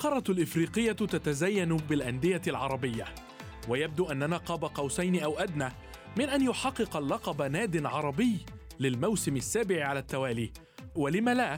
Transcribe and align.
القارة 0.00 0.30
الإفريقية 0.30 0.92
تتزين 0.92 1.76
بالأندية 1.76 2.42
العربية 2.46 3.04
ويبدو 3.68 4.04
أننا 4.04 4.36
قاب 4.36 4.64
قوسين 4.64 5.22
أو 5.22 5.38
أدنى 5.38 5.68
من 6.18 6.24
أن 6.24 6.42
يحقق 6.42 6.96
اللقب 6.96 7.42
ناد 7.42 7.86
عربي 7.86 8.38
للموسم 8.78 9.36
السابع 9.36 9.84
على 9.86 9.98
التوالي 9.98 10.52
ولم 10.94 11.28
لا 11.28 11.56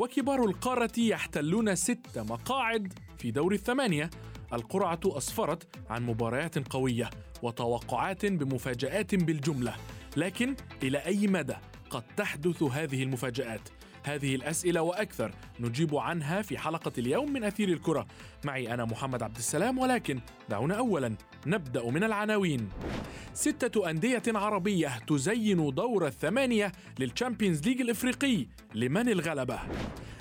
وكبار 0.00 0.44
القارة 0.44 1.00
يحتلون 1.00 1.74
ست 1.74 2.18
مقاعد 2.18 2.92
في 3.18 3.30
دور 3.30 3.52
الثمانية 3.52 4.10
القرعة 4.52 5.00
أسفرت 5.06 5.76
عن 5.90 6.06
مباريات 6.06 6.68
قوية 6.68 7.10
وتوقعات 7.42 8.26
بمفاجآت 8.26 9.14
بالجملة 9.14 9.74
لكن 10.16 10.56
إلى 10.82 10.98
أي 10.98 11.26
مدى 11.26 11.56
قد 11.90 12.02
تحدث 12.16 12.62
هذه 12.62 13.02
المفاجآت؟ 13.02 13.68
هذه 14.04 14.34
الأسئلة 14.34 14.82
وأكثر 14.82 15.34
نجيب 15.60 15.96
عنها 15.96 16.42
في 16.42 16.58
حلقة 16.58 16.92
اليوم 16.98 17.32
من 17.32 17.44
أثير 17.44 17.68
الكرة. 17.68 18.06
معي 18.44 18.74
أنا 18.74 18.84
محمد 18.84 19.22
عبد 19.22 19.36
السلام 19.36 19.78
ولكن 19.78 20.20
دعونا 20.48 20.74
أولا 20.74 21.14
نبدأ 21.46 21.90
من 21.90 22.04
العناوين. 22.04 22.68
ستة 23.34 23.90
أندية 23.90 24.22
عربية 24.26 24.98
تزين 25.06 25.74
دور 25.74 26.06
الثمانية 26.06 26.72
لل 26.98 27.11
Champions 27.11 27.68
League 27.68 27.80
الإفريقي. 27.80 28.46
لمن 28.74 29.08
الغلبة؟ 29.08 29.58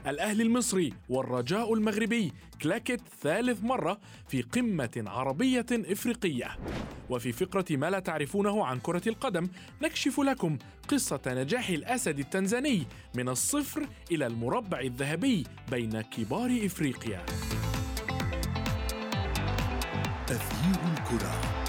الأهلي 0.07 0.43
المصري 0.43 0.93
والرجاء 1.09 1.73
المغربي. 1.73 2.33
كلاكيت 2.61 3.01
ثالث 3.21 3.63
مرة 3.63 3.99
في 4.27 4.41
قمة 4.41 5.03
عربية 5.07 5.65
إفريقية. 5.71 6.57
وفي 7.09 7.31
فقرة 7.31 7.65
ما 7.71 7.89
لا 7.89 7.99
تعرفونه 7.99 8.65
عن 8.65 8.79
كرة 8.79 9.01
القدم 9.07 9.47
نكشف 9.81 10.19
لكم 10.19 10.57
قصة 10.87 11.21
نجاح 11.27 11.69
الأسد 11.69 12.19
التنزاني 12.19 12.83
من 13.15 13.29
الصفر 13.29 13.87
إلى 14.11 14.27
المربع 14.27 14.79
الذهبي 14.79 15.43
بين 15.71 16.01
كبار 16.01 16.59
إفريقيا. 16.65 17.25
أثير 20.29 20.81
الكرة. 20.97 21.60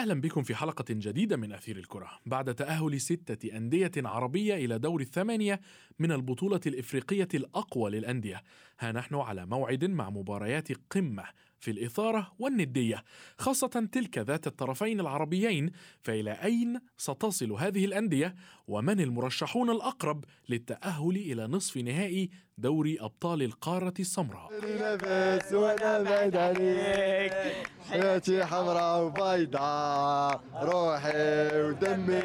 أهلا 0.00 0.20
بكم 0.20 0.42
في 0.42 0.54
حلقة 0.54 0.84
جديدة 0.90 1.36
من 1.36 1.52
أثير 1.52 1.76
الكرة. 1.76 2.10
بعد 2.26 2.54
تأهل 2.54 3.00
ستة 3.00 3.56
أندية 3.56 3.90
عربية 3.96 4.54
إلى 4.54 4.78
دور 4.78 5.00
الثمانية 5.00 5.60
من 5.98 6.12
البطولة 6.12 6.60
الإفريقية 6.66 7.28
الأقوى 7.34 7.90
للأندية. 7.90 8.42
ها 8.78 8.92
نحن 8.92 9.14
على 9.14 9.46
موعد 9.46 9.84
مع 9.84 10.10
مباريات 10.10 10.68
قمة 10.90 11.24
في 11.60 11.70
الإثارة 11.70 12.32
والندية 12.38 13.04
خاصة 13.38 13.88
تلك 13.92 14.18
ذات 14.18 14.46
الطرفين 14.46 15.00
العربيين 15.00 15.70
فإلى 16.02 16.32
أين 16.32 16.80
ستصل 16.96 17.52
هذه 17.52 17.84
الأندية 17.84 18.34
ومن 18.68 19.00
المرشحون 19.00 19.70
الأقرب 19.70 20.24
للتأهل 20.48 21.16
إلى 21.16 21.46
نصف 21.46 21.76
نهائي 21.76 22.30
دوري 22.58 23.00
أبطال 23.00 23.42
القارة 23.42 23.94
السمراء 24.00 24.50
حياتي 27.90 28.44
حمراء 28.44 29.02
وبيضاء 29.04 30.40
روحي 30.62 31.60
ودمي 31.62 32.22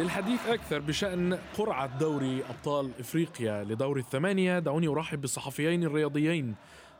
للحديث 0.00 0.48
أكثر 0.48 0.78
بشأن 0.78 1.38
قرعة 1.58 1.98
دوري 1.98 2.44
أبطال 2.44 2.90
إفريقيا 3.00 3.64
لدور 3.64 3.98
الثمانية. 3.98 4.58
دعوني 4.58 4.88
أرحب 4.88 5.20
بالصحفيين 5.20 5.82
الرياضيين 5.82 6.54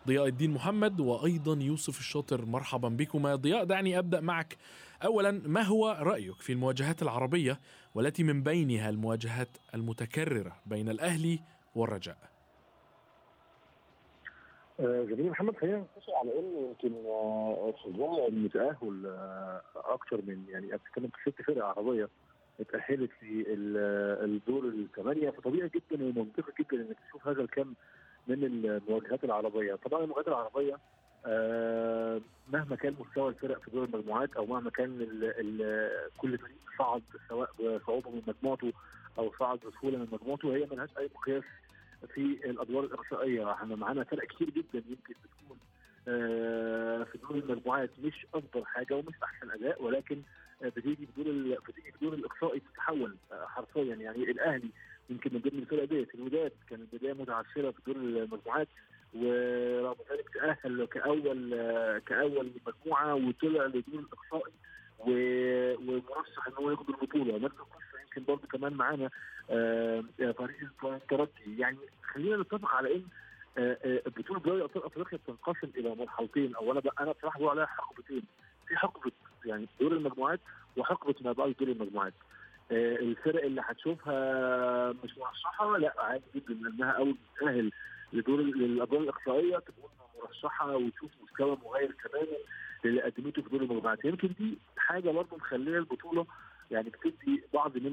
ضياء 0.06 0.26
الدين 0.26 0.50
محمد 0.50 1.00
وأيضا 1.00 1.58
يوسف 1.62 1.98
الشاطر. 1.98 2.44
مرحبا 2.44 2.88
بكما. 2.88 3.34
ضياء 3.34 3.64
دعني 3.64 3.98
أبدأ 3.98 4.20
معك. 4.20 4.56
أولا 5.04 5.30
ما 5.30 5.62
هو 5.62 5.98
رأيك 6.00 6.40
في 6.40 6.52
المواجهات 6.52 7.02
العربية 7.02 7.60
والتي 7.94 8.22
من 8.22 8.42
بينها 8.42 8.90
المواجهات 8.90 9.48
المتكررة 9.74 10.56
بين 10.66 10.88
الأهلي 10.88 11.40
والرجاء؟ 11.74 12.16
آه، 14.80 15.04
جميل 15.04 15.30
محمد 15.30 15.56
خلينا 15.56 15.78
نتفق 15.78 16.14
على 16.14 16.38
ان 16.38 16.44
يمكن 16.44 16.94
في 17.82 17.98
ظل 17.98 18.26
المتأهل 18.28 19.06
آه، 19.06 19.62
أكثر 19.76 20.22
من 20.26 20.44
يعني 20.48 20.66
بتتكلم 20.66 21.10
في 21.24 21.30
ست 21.30 21.42
فرق 21.42 21.64
عربية. 21.64 22.08
اتأهلت 22.60 23.10
في 23.20 23.44
الدور 24.24 24.64
الثمانية 24.64 25.30
فطبيعي 25.30 25.68
جدا 25.74 26.04
ومنطقي 26.04 26.52
جدا 26.60 26.76
إنك 26.82 26.96
تشوف 27.08 27.28
هذا 27.28 27.42
الكم 27.42 27.74
من 28.28 28.44
المواجهات 28.44 29.24
العربية. 29.24 29.74
طبعا 29.74 30.04
المواجهات 30.04 30.28
العربية 30.28 30.78
آه 31.26 32.20
مهما 32.52 32.76
كان 32.76 32.94
مستوى 33.00 33.28
الفرق 33.28 33.62
في 33.62 33.70
دور 33.70 33.84
المجموعات 33.84 34.36
أو 34.36 34.46
مهما 34.46 34.70
كان 34.70 35.00
ال 35.00 35.24
ال 35.24 35.90
كل 36.18 36.38
فريق 36.38 36.56
صعد 36.78 37.02
سواء 37.28 37.50
بصعوبة 37.60 38.10
من 38.10 38.22
مجموعته 38.26 38.72
أو 39.18 39.32
صعد 39.38 39.58
بسهولة 39.58 39.98
من 39.98 40.06
مجموعته 40.12 40.54
هي 40.56 40.66
ملهاش 40.72 40.90
أي 40.98 41.10
مقياس 41.14 41.44
في 42.14 42.20
الأدوار 42.50 42.84
الاقصائيه 42.84 43.52
إحنا 43.52 43.76
معانا 43.76 44.04
فرق 44.04 44.26
كتير 44.26 44.50
جدا 44.50 44.64
يمكن 44.88 45.14
بتكون 45.24 45.58
في 46.04 47.18
دور 47.22 47.38
المجموعات 47.38 47.90
مش 48.04 48.26
أفضل 48.34 48.66
حاجة 48.66 48.94
ومش 48.94 49.14
أحسن 49.22 49.50
أداء 49.50 49.82
ولكن 49.82 50.22
بتيجي 50.62 51.08
بدور 51.16 51.58
بتيجي 51.68 51.90
بدور 52.00 52.14
الاقصائي 52.14 52.60
تتحول 52.60 53.16
آه، 53.32 53.46
حرفيا. 53.46 53.94
يعني 53.94 54.16
الأهلي 54.22 54.68
يمكن 55.10 55.30
من 55.34 55.40
ضمن 55.40 55.58
الفرق 55.62 55.84
ديت 55.84 56.14
الوداد 56.14 56.52
كانت 56.70 56.94
بداية 56.94 57.12
متعثرة 57.12 57.70
في 57.70 57.78
دور 57.86 57.96
المجموعات 57.96 58.68
ورغم 59.14 59.96
ذلك 60.10 60.28
تأهل 60.34 60.84
كأول 60.84 61.54
آه، 61.54 61.98
كأول 61.98 62.50
مجموعة 62.66 63.14
وطلع 63.14 63.64
لدور 63.66 64.00
الاقصائي 64.00 64.52
ومرشح 64.98 66.46
إن 66.48 66.52
هو 66.58 66.70
ياخد 66.70 66.88
البطولة. 66.88 67.38
نفس 67.38 67.54
القصة 67.54 68.00
يمكن 68.04 68.24
برضه 68.24 68.46
كمان 68.48 68.72
معانا 68.72 69.10
آه، 69.50 70.04
فريق 70.18 70.84
الترجي 70.84 71.58
يعني 71.58 71.78
خلينا 72.02 72.36
نتفق 72.36 72.74
على 72.74 72.94
إن 72.94 73.04
بطوله 74.16 74.40
دوري 74.40 74.62
أبطال 74.62 74.84
أفريقيا 74.84 75.18
بتنقسم 75.18 75.68
إلى 75.76 75.94
مرحلتين. 75.94 76.54
اولا 76.54 76.82
أنا 77.00 77.12
بصراحة 77.12 77.38
بقول 77.38 77.50
عليها 77.50 77.66
حقبتين 77.66 78.22
في 78.68 78.76
حقبة 78.76 79.12
يعني 79.44 79.68
دور 79.80 79.92
المجموعات 79.92 80.40
وحقبة 80.76 81.14
ما 81.20 81.32
بعد 81.32 81.54
دور 81.60 81.68
المجموعات. 81.68 82.12
آه 82.72 82.96
الفرق 82.96 83.44
اللي 83.44 83.62
هتشوفها 83.64 84.92
مش 85.04 85.18
مرشحة 85.18 85.76
لا 85.78 85.94
عادي 85.98 86.24
جدا 86.34 86.68
انها 86.68 86.90
أول 86.90 87.16
تتأهل 87.36 87.72
لدور 88.12 88.40
للأدوار 88.40 89.00
الإقصائية 89.02 89.58
تكون 89.58 89.90
مرشحة 90.22 90.76
وتشوف 90.76 91.10
مستوى 91.22 91.58
مغاير 91.64 91.94
تماما 92.04 92.36
للي 92.84 93.02
قدمته 93.02 93.42
في 93.42 93.48
دور 93.50 93.60
المجموعات. 93.62 94.04
يمكن 94.04 94.28
دي 94.38 94.58
حاجة 94.76 95.10
برضه 95.10 95.36
مخلية 95.36 95.78
البطولة 95.78 96.26
يعني 96.70 96.90
بتدي 96.90 97.42
بعض 97.54 97.76
من 97.76 97.92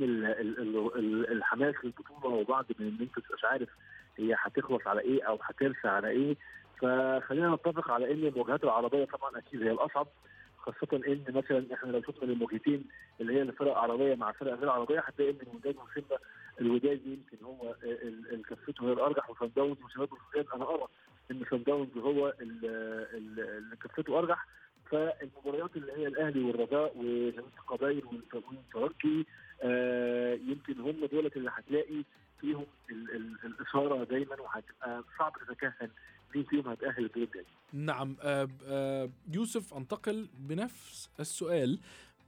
الحماس 1.32 1.76
للبطولة 1.84 2.36
وبعض 2.36 2.66
من 2.80 2.88
إن 2.88 2.98
أنت 3.02 3.34
مش 3.34 3.46
عارف 3.46 3.70
هي 4.18 4.36
هتخلص 4.40 4.88
على 4.88 5.02
إيه 5.02 5.24
أو 5.24 5.40
هترسى 5.44 5.88
على 5.88 6.10
إيه. 6.10 6.36
فخلينا 6.82 7.56
نتفق 7.56 7.92
على 7.92 8.14
إن 8.14 8.26
المواجهات 8.28 8.64
العربية 8.64 9.06
طبعا 9.06 9.38
أكيد 9.38 9.64
هي 9.64 9.72
الأصعب 9.72 10.08
خاصة 10.58 10.88
إن 11.08 11.24
مثلا 11.30 11.66
إحنا 11.74 11.92
لو 11.92 12.02
شفنا 12.02 12.24
المواجهتين 12.32 12.84
اللي 13.22 13.34
هي 13.34 13.42
الفرق 13.42 13.72
العربية 13.72 14.16
مع 14.16 14.32
فرق 14.32 14.54
غير 14.54 14.70
عربية 14.70 15.00
هتلاقي 15.00 15.32
إن 15.32 15.38
الوداد 15.48 15.76
وسيمبا 15.76 16.18
الوداد 16.62 17.02
يمكن 17.08 17.46
هو 17.46 17.76
كفته 18.50 18.88
هي 18.90 18.94
الأرجح 18.94 19.30
وصن 19.30 19.52
داونز 19.56 19.78
وشباب 19.84 20.10
الوداد 20.14 20.54
أنا 20.56 20.70
ارى 20.70 20.88
إن 21.32 21.44
صن 21.52 21.64
داونز 21.64 21.98
هو 21.98 22.34
اللي 22.42 23.76
كفته 23.84 24.20
أرجح. 24.20 24.46
فالمباريات 24.92 25.76
اللي 25.78 25.92
هي 25.92 26.08
الأهلي 26.08 26.44
والرجاء 26.44 26.98
وجمهوريه 26.98 27.44
القبائل 27.60 28.04
والترجي 28.06 29.28
آه 29.64 30.34
يمكن 30.34 30.80
هم 30.80 31.06
دولت 31.12 31.38
اللي 31.38 31.52
هتلاقي 31.54 32.04
فيهم 32.42 32.66
ال 32.92 33.12
ال 33.16 33.38
الإثارة 33.46 34.04
دايما 34.04 34.42
وهتبقى 34.42 35.04
صعب 35.20 35.34
تتكهن 35.48 35.90
مين 36.36 36.44
فيهم 36.44 36.68
هيتأهل 36.70 37.06
الدور 37.06 37.24
الجاي. 37.24 37.46
نعم 37.74 38.16
آه 38.22 38.48
آه 38.66 39.10
يوسف 39.34 39.74
أنتقل 39.74 40.30
بنفس 40.40 41.10
السؤال 41.20 41.80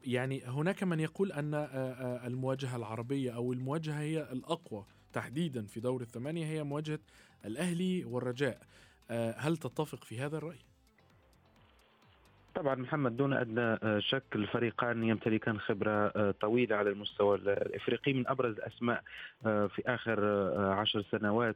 يعني 0.03 0.43
هناك 0.43 0.83
من 0.83 0.99
يقول 0.99 1.31
أن 1.31 1.53
آه 1.53 2.27
المواجهة 2.27 2.75
العربية 2.75 3.35
أو 3.35 3.53
المواجهة 3.53 3.99
هي 3.99 4.31
الأقوى 4.31 4.85
تحديدا 5.13 5.65
في 5.65 5.79
دور 5.79 6.01
الثمانية 6.01 6.45
هي 6.45 6.63
مواجهة 6.63 6.99
الأهلي 7.45 8.05
والرجاء 8.05 8.61
هل 9.37 9.57
تتفق 9.57 10.03
في 10.03 10.19
هذا 10.19 10.37
الرأي؟ 10.37 10.59
طبعا 12.59 12.75
محمد 12.75 13.17
دون 13.17 13.33
أدنى 13.33 13.61
آه، 13.61 13.99
شك 13.99 14.23
الفريقان 14.35 15.03
يمتلكان 15.03 15.59
خبرة 15.59 15.91
آه، 15.91 16.31
طويلة 16.41 16.75
على 16.75 16.89
المستوى 16.89 17.35
الإفريقي 17.37 18.13
من 18.13 18.27
أبرز 18.27 18.53
الأسماء 18.57 19.03
آه، 19.45 19.67
في 19.67 19.81
آخر 19.85 20.19
عشر 20.71 21.03
سنوات 21.11 21.55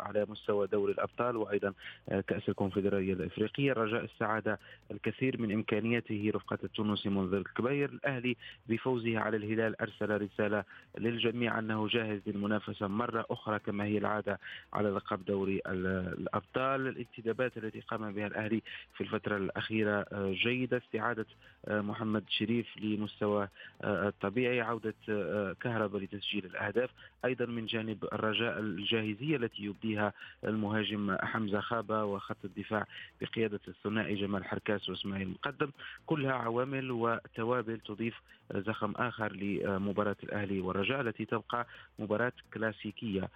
على 0.00 0.26
مستوى 0.28 0.66
دوري 0.66 0.92
الأبطال 0.92 1.36
وأيضا 1.36 1.72
كأس 2.08 2.48
الكونفدرالية 2.48 3.12
الإفريقية. 3.12 3.72
رجاء 3.72 4.04
السعادة 4.04 4.58
الكثير 4.90 5.40
من 5.40 5.52
إمكانياته 5.52 6.30
رفقة 6.34 6.58
التونسي 6.64 7.08
منذر 7.08 7.38
الكبير. 7.38 7.88
الأهلي 7.88 8.36
بفوزه 8.66 9.18
على 9.18 9.36
الهلال 9.36 9.80
أرسل 9.80 10.22
رسالة 10.22 10.64
للجميع 10.98 11.58
أنه 11.58 11.88
جاهز 11.88 12.20
للمنافسة 12.26 12.86
مرة 12.86 13.26
أخرى 13.30 13.58
كما 13.58 13.84
هي 13.84 13.98
العادة 13.98 14.38
على 14.72 14.88
لقب 14.88 15.24
دوري 15.24 15.62
الأبطال. 15.66 16.88
الانتدابات 16.88 17.56
التي 17.56 17.80
قام 17.80 18.12
بها 18.12 18.26
الأهلي 18.26 18.62
في 18.94 19.00
الفترة 19.00 19.36
الأخيرة 19.36 20.05
جيدة 20.14 20.76
استعادة 20.76 21.26
آه، 21.68 21.80
محمد 21.80 22.24
شريف 22.28 22.66
لمستوى 22.78 23.48
آه، 23.82 24.08
الطبيعي 24.08 24.60
عودة 24.60 24.94
آه، 25.08 25.52
كهرباء 25.60 26.02
لتسجيل 26.02 26.44
الأهداف. 26.44 26.90
أيضا 27.24 27.46
من 27.46 27.66
جانب 27.66 28.04
الرجاء 28.12 28.58
الجاهزية 28.58 29.36
التي 29.36 29.62
يبديها 29.62 30.12
المهاجم 30.44 31.16
حمزة 31.20 31.60
خابة 31.60 32.04
وخط 32.04 32.36
الدفاع 32.44 32.86
بقيادة 33.20 33.60
الثنائي 33.68 34.14
جمال 34.14 34.44
حركاس 34.44 34.88
وإسماعيل 34.88 35.28
مقدم. 35.28 35.70
كلها 36.06 36.32
عوامل 36.32 36.90
وتوابل 36.90 37.80
تضيف 37.80 38.20
زخم 38.54 38.92
آخر 38.96 39.32
لمباراة 39.32 40.16
الأهلي 40.22 40.60
والرجاء 40.60 41.00
التي 41.00 41.24
تبقى 41.24 41.66
مباراة 41.98 42.32
كلاسيكية 42.54 43.28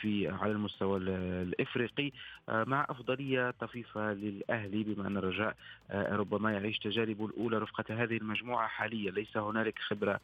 في 0.00 0.28
على 0.28 0.52
المستوى 0.52 0.98
الإفريقي 1.42 2.12
مع 2.48 2.86
أفضلية 2.90 3.50
طفيفة 3.50 4.12
للأهلي 4.12 4.82
بما 4.82 5.06
أن 5.08 5.16
الرجاء 5.16 5.56
ربما 5.94 6.52
يعيش 6.52 6.78
تجاربه 6.78 7.26
الأولى 7.26 7.58
رفقة 7.58 8.02
هذه 8.02 8.16
المجموعة 8.16 8.68
حاليا. 8.68 9.10
ليس 9.10 9.36
هنالك 9.36 9.78
خبرة 9.78 10.20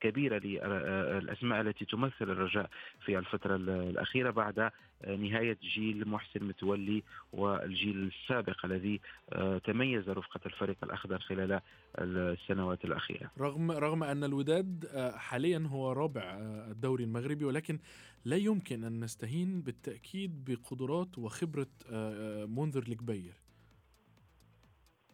كبيرة 0.00 0.38
للأسماء 0.38 1.60
التي 1.60 1.84
تمثل 1.84 2.14
الرجاء 2.20 2.70
في 3.04 3.18
الفترة 3.18 3.56
الأخيرة 3.56 4.30
بعد 4.30 4.58
آه، 5.04 5.16
نهاية 5.16 5.58
جيل 5.74 6.08
محسن 6.08 6.44
متولي 6.44 7.02
والجيل 7.32 7.96
السابق 8.12 8.64
الذي 8.64 9.00
آه، 9.32 9.58
تميز 9.58 10.08
رفقة 10.10 10.40
الفريق 10.46 10.76
الأخضر 10.82 11.18
خلال 11.18 11.60
السنوات 11.98 12.84
الأخيرة. 12.84 13.30
رغم 13.38 13.70
رغم 13.70 14.02
أن 14.02 14.24
الوداد 14.24 14.88
حاليا 15.16 15.68
هو 15.70 15.92
رابع 15.92 16.22
الدوري 16.70 17.04
المغربي 17.04 17.44
ولكن 17.44 17.78
لا 18.24 18.36
يمكن 18.36 18.84
أن 18.84 19.04
نستهين 19.04 19.62
بالتأكيد 19.62 20.44
بقدرات 20.44 21.18
وخبرة 21.18 21.66
منذر 22.46 22.82
الكبير. 22.88 23.39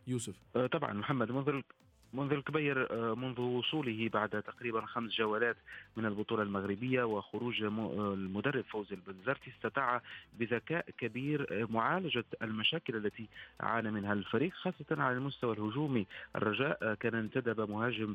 يوسف. 0.06 0.42
آه، 0.56 0.66
طبعا 0.66 0.92
محمد 0.92 1.30
منذر 1.32 1.62
منذ 2.16 2.32
الكبير 2.32 2.88
آه، 2.90 3.14
منذ 3.14 3.40
وصوله 3.40 4.08
بعد 4.12 4.42
تقريبا 4.42 4.86
خمس 4.86 5.12
جولات 5.12 5.56
من 5.96 6.06
البطولة 6.06 6.42
المغربية 6.42 7.02
وخروج 7.02 7.62
آه، 7.62 8.14
المدرب 8.14 8.64
فوزي 8.64 8.94
البنزرتي 8.94 9.50
استطاع 9.50 10.02
بذكاء 10.38 10.84
كبير 10.98 11.46
آه، 11.50 11.66
معالجة 11.70 12.24
المشاكل 12.42 12.96
التي 12.96 13.26
عانى 13.60 13.90
منها 13.90 14.12
الفريق 14.12 14.52
خاصة 14.52 14.86
على 14.90 15.16
المستوى 15.16 15.54
الهجومي. 15.54 16.06
الرجاء 16.36 16.94
كان 16.94 17.14
انتدب 17.14 17.70
مهاجم 17.70 18.14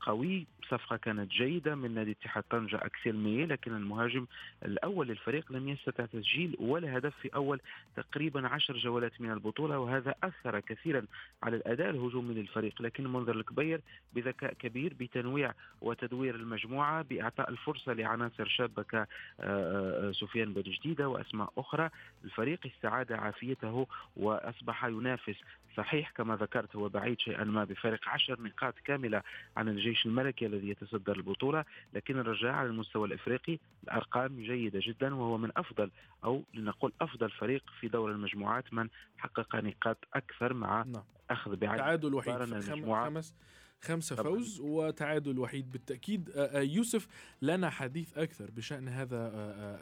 قوي. 0.00 0.46
صفقة 0.70 0.96
كانت 0.96 1.30
جيدة 1.30 1.74
من 1.74 1.94
نادي 1.94 2.10
اتحاد 2.10 2.44
طنجة 2.50 2.76
أكسيل 2.76 3.16
مي 3.16 3.46
لكن 3.46 3.74
المهاجم 3.74 4.26
الأول 4.64 5.08
للفريق 5.08 5.52
لم 5.52 5.68
يستطع 5.68 6.06
تسجيل 6.06 6.56
ولا 6.60 6.96
هدف 6.98 7.16
في 7.22 7.28
أول 7.34 7.60
تقريبا 7.96 8.48
عشر 8.48 8.76
جولات 8.76 9.20
من 9.20 9.30
البطولة 9.30 9.78
وهذا 9.78 10.14
أثر 10.22 10.60
كثيرا 10.60 11.04
على 11.42 11.56
الأداء 11.56 11.90
الهجومي 11.90 12.34
للفريق. 12.34 12.82
لكن 12.82 13.04
المنظر 13.20 13.40
الكبير 13.40 13.80
بذكاء 14.12 14.52
كبير 14.52 14.94
بتنويع 15.00 15.52
وتدوير 15.80 16.34
المجموعة 16.34 17.02
بإعطاء 17.02 17.50
الفرصة 17.50 17.92
لعناصر 17.92 18.48
شابة 18.48 18.82
كسفيان 18.82 20.48
آه، 20.48 20.60
آه، 20.60 20.94
بن 20.94 21.04
وأسماء 21.04 21.52
أخرى 21.58 21.90
الفريق 22.24 22.66
استعاد 22.66 23.12
عافيته 23.12 23.86
وأصبح 24.16 24.84
ينافس 24.84 25.36
صحيح 25.76 26.10
كما 26.10 26.36
ذكرت 26.36 26.76
هو 26.76 26.88
بعيد 26.88 27.20
شيئا 27.20 27.44
ما 27.44 27.64
بفارق 27.64 28.08
عشر 28.08 28.42
نقاط 28.42 28.74
كاملة 28.84 29.22
عن 29.56 29.68
الجيش 29.68 30.06
الملكي 30.06 30.46
الذي 30.46 30.68
يتصدر 30.68 31.16
البطولة 31.16 31.64
لكن 31.94 32.18
الرجاء 32.18 32.52
على 32.52 32.68
المستوى 32.68 33.08
الإفريقي 33.08 33.58
الأرقام 33.84 34.40
جيدة 34.40 34.80
جدا 34.82 35.14
وهو 35.14 35.38
من 35.38 35.50
أفضل 35.56 35.90
أو 36.24 36.42
لنقول 36.54 36.92
أفضل 37.00 37.30
فريق 37.30 37.64
في 37.80 37.88
دور 37.88 38.10
المجموعات 38.10 38.74
من 38.74 38.88
حقق 39.18 39.56
نقاط 39.56 39.98
أكثر 40.14 40.54
مع 40.54 40.82
نعم. 40.82 41.02
أخذ 41.30 41.56
بعين 41.56 41.76
تعادل 41.76 42.14
وحيد. 42.14 42.34
خمس 42.34 43.34
خمسة 43.80 44.16
طبعا. 44.16 44.32
فوز 44.32 44.60
وتعادل 44.60 45.38
وحيد 45.38 45.72
بالتأكيد. 45.72 46.30
يوسف 46.54 47.08
لنا 47.42 47.70
حديث 47.70 48.18
أكثر 48.18 48.50
بشأن 48.50 48.88
هذا 48.88 49.32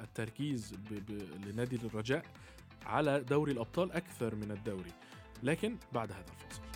التركيز 0.02 0.74
لنادي 1.46 1.76
الرجاء 1.76 2.24
على 2.86 3.20
دوري 3.20 3.52
الأبطال 3.52 3.92
أكثر 3.92 4.34
من 4.34 4.50
الدوري. 4.50 4.92
لكن 5.42 5.76
بعد 5.92 6.12
هذا 6.12 6.20
الفاصل. 6.20 6.67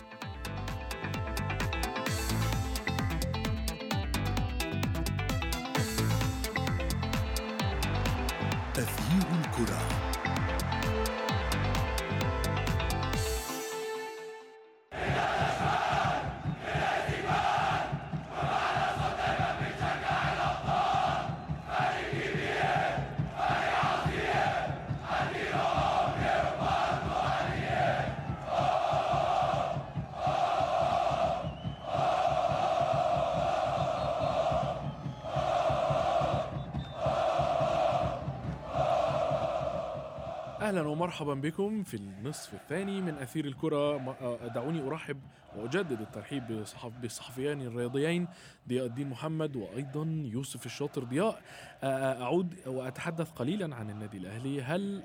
أهلا 40.63 40.81
ومرحبا 40.81 41.33
بكم 41.33 41.83
في 41.83 41.93
النصف 41.93 42.53
الثاني 42.53 43.01
من 43.01 43.13
أثير 43.17 43.45
الكرة. 43.45 43.95
آه، 44.21 44.47
دعوني 44.47 44.87
أرحب 44.87 45.19
وأجدد 45.55 46.01
الترحيب 46.01 46.65
بالصحفيين 47.01 47.61
الرياضيين 47.61 48.27
ضياء 48.69 48.85
الدين 48.85 49.09
محمد 49.09 49.55
وأيضا 49.55 50.29
يوسف 50.33 50.65
الشاطر. 50.65 51.03
ضياء 51.03 51.41
آه، 51.83 51.85
آه، 51.85 52.23
أعود 52.23 52.55
وأتحدث 52.67 53.31
قليلا 53.31 53.75
عن 53.75 53.89
النادي 53.89 54.17
الأهلي. 54.17 54.61
هل 54.61 55.03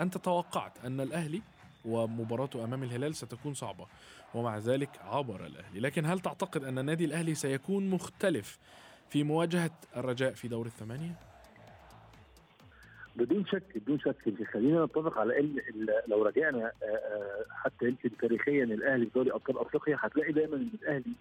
أنت 0.00 0.18
توقعت 0.18 0.84
أن 0.84 1.00
الأهلي 1.00 1.42
ومباراته 1.84 2.64
أمام 2.64 2.82
الهلال 2.82 3.14
ستكون 3.14 3.54
صعبة؟ 3.54 3.86
ومع 4.34 4.58
ذلك 4.58 4.90
عبر 5.04 5.46
الأهلي. 5.46 5.80
لكن 5.80 6.06
هل 6.06 6.20
تعتقد 6.20 6.64
أن 6.64 6.78
النادي 6.78 7.04
الأهلي 7.04 7.34
سيكون 7.34 7.90
مختلف 7.90 8.58
في 9.10 9.24
مواجهة 9.24 9.70
الرجاء 9.96 10.32
في 10.32 10.48
دور 10.48 10.66
الثمانية؟ 10.66 11.35
بدون 13.16 13.46
شك 13.46 13.62
بدون 13.76 13.98
شك. 14.00 14.16
خلينا 14.52 14.84
نتفق 14.84 15.18
على 15.18 15.40
إن 15.40 15.56
لو 16.08 16.22
رجعنا 16.22 16.72
حتى 17.50 17.86
يمكن 17.86 18.10
تاريخيا 18.20 18.64
الأهلي 18.64 19.04
في 19.06 19.10
دوري 19.14 19.32
أبطال 19.32 19.58
أفريقيا 19.58 19.96
هتلاقي 20.00 20.32
دايما 20.32 20.56
إن 20.56 20.70
الأهلي 20.82 21.12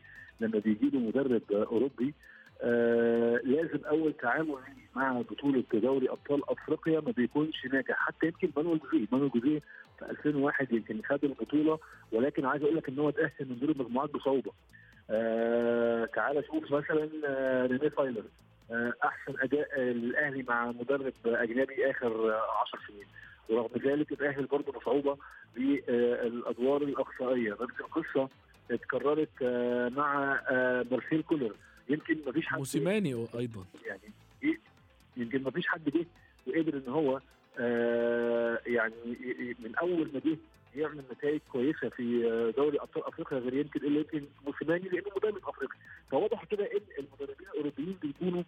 لما 0.42 0.60
بيجي 0.60 0.90
له 0.90 1.00
مدرب 1.00 1.42
أوروبي 1.52 2.14
آه 2.62 3.38
لازم 3.44 3.80
أول 3.86 4.14
تعامل 4.14 4.56
مع 4.96 5.22
بطولة 5.22 5.64
دوري 5.74 6.10
أبطال 6.10 6.50
أفريقيا 6.50 7.00
ما 7.00 7.12
بيكونش 7.12 7.66
ناجح. 7.66 7.96
حتى 8.08 8.26
يمكن 8.26 8.50
مانويل 8.58 8.80
جوزيه 8.80 9.08
مانويل 9.12 9.30
جوزيه 9.32 9.60
في 10.00 10.06
2001 10.10 10.72
يمكن 10.74 11.02
خد 11.06 11.24
البطولة 11.24 11.80
ولكن 12.12 12.46
عايز 12.46 12.64
أقول 12.64 12.76
لك 12.76 12.90
إن 12.90 13.00
هو 13.00 13.10
تاهل 13.10 13.32
من 13.40 13.60
دور 13.60 13.70
المجموعات 13.70 14.10
بصعوبة. 14.14 14.52
آه 15.10 16.06
تعال 16.06 16.44
شوف 16.46 16.72
مثلا 16.72 17.10
آه 17.28 17.66
ريني 17.66 17.90
فايلر. 17.90 18.20
آه 18.20 18.55
أحسن 19.04 19.34
أداء 19.40 19.80
للأهلي 19.80 20.44
مع 20.44 20.72
مدرب 20.72 21.14
أجنبي 21.26 21.92
آخر 21.92 22.34
10 22.34 22.80
سنين. 22.88 23.06
ورغم 23.50 23.70
ذلك 23.86 24.12
اتاهل 24.12 24.46
برضه 24.46 24.72
بصعوبه 24.72 25.18
بالأدوار 25.56 26.82
الأقصائية. 26.82 27.52
نفس 27.52 27.80
القصة 27.80 28.30
اتكررت 28.72 29.44
مع 29.98 30.42
مارسيل 30.92 31.22
كولر. 31.22 31.56
يمكن 31.90 32.18
ما 32.26 32.32
فيش 32.32 32.46
حد 32.46 32.58
موسيماني 32.58 33.28
أيضا. 33.36 33.66
يعني 33.86 34.14
يمكن 35.18 35.44
ما 35.44 35.52
فيش 35.52 35.68
حد 35.68 35.90
جه 35.90 36.06
وقدر 36.48 36.74
إن 36.74 36.92
هو 36.94 37.22
آه 37.60 38.60
يعني 38.68 39.16
من 39.60 39.76
أول 39.76 40.10
ما 40.14 40.20
جه 40.26 40.38
يعمل 40.76 41.04
نتائج 41.12 41.40
كويسة 41.52 41.90
في 41.90 42.22
دوري 42.58 42.80
ابطال 42.80 43.04
أفريقيا 43.08 43.38
غير 43.40 43.54
يمكن 43.54 43.80
إلا 43.86 44.00
يمكن 44.00 44.26
موسيماني 44.46 44.90
لأنه 44.90 45.08
مدرب 45.16 45.48
أفريقي. 45.48 45.78
فواضح 46.12 46.44
كده 46.44 46.64
إن 46.66 46.82
المدربين 47.00 47.48
الأوروبيين 47.48 47.98
بيكونوا 48.02 48.44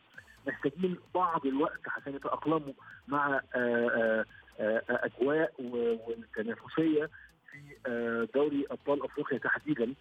محتاجين 0.48 0.98
بعض 1.16 1.46
الوقت 1.46 1.80
عشان 1.88 2.16
يتأقلموا 2.16 2.74
مع 3.08 3.42
آه 3.56 4.26
آه 4.60 4.82
أجواء 4.90 5.54
والتنافسية 5.60 7.10
في 7.52 8.28
دوري 8.34 8.66
أبطال 8.72 9.04
أفريقيا 9.04 9.38
تحديدا 9.38 9.94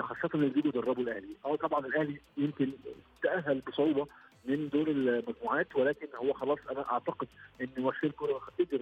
خاصة 0.00 0.30
اللي 0.34 0.48
بيجوا 0.48 0.68
يدربوا 0.70 1.02
الأهلي. 1.02 1.36
آه 1.44 1.56
طبعا 1.56 1.86
الأهلي 1.86 2.20
يمكن 2.36 2.70
تأهل 3.22 3.60
بصعوبة 3.60 4.06
من 4.44 4.68
دور 4.68 4.88
المجموعات 4.88 5.76
ولكن 5.76 6.06
هو 6.16 6.32
خلاص 6.32 6.58
أنا 6.70 6.92
أعتقد 6.92 7.28
إن 7.60 7.68
مارسيل 7.78 8.10
كولر 8.10 8.32
قدر 8.58 8.80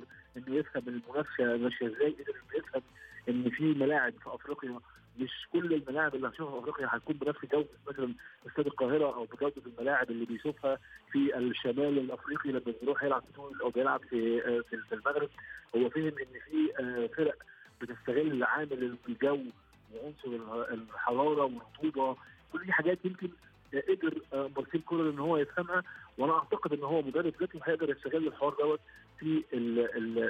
يفهم 0.78 1.00
المنافسة 1.08 1.56
ماشيه 1.56 1.86
إزاي 1.86 2.10
قدر 2.12 2.34
إنه 2.34 2.58
يفهم 2.58 2.82
إن 3.28 3.50
في 3.50 3.64
ملاعب 3.64 4.12
في 4.12 4.34
أفريقيا؟ 4.34 4.80
مش 5.20 5.30
كل 5.52 5.74
الملاعب 5.74 6.14
اللي 6.14 6.26
هنشوفها 6.28 6.52
في 6.52 6.58
أفريقيا 6.70 6.88
هتكون 6.96 7.16
بنفس 7.16 7.38
جودة 7.52 7.68
مثلا 7.88 8.14
استاد 8.46 8.66
القاهرة 8.66 9.14
أو 9.14 9.24
بجودة 9.24 9.62
الملاعب 9.66 10.10
اللي 10.10 10.24
بيشوفها 10.24 10.78
في 11.12 11.36
الشمال 11.38 11.98
الأفريقي 11.98 12.50
لما 12.50 12.60
بيروح 12.82 13.02
يلعب 13.02 13.22
في 13.22 13.32
تونس 13.36 13.60
أو 13.60 13.70
بيلعب 13.70 14.00
في 14.10 14.40
في 14.70 14.92
المغرب. 14.94 15.28
هو 15.76 15.90
فهم 15.90 16.04
إن 16.06 16.40
في 16.50 17.08
فرق 17.16 17.34
بتستغل 17.80 18.44
عامل 18.44 18.96
الجو 19.08 19.38
وعنصر 19.94 20.28
الحرارة 20.72 21.42
والرطوبه 21.44 22.16
كل 22.52 22.64
دي 22.64 22.72
حاجات 22.72 22.98
يمكن 23.04 23.28
قدر 23.88 24.14
مارسيل 24.56 24.80
كولر 24.86 25.10
إن 25.10 25.18
هو 25.18 25.36
يفهمها 25.36 25.82
وأنا 26.18 26.32
أعتقد 26.38 26.72
إن 26.72 26.82
هو 26.84 27.02
مدرب 27.02 27.32
ذكي 27.42 27.60
هيقدر 27.64 27.90
يستغل 27.90 28.26
الحوار 28.26 28.54
دوت 28.58 28.80
في 29.18 29.42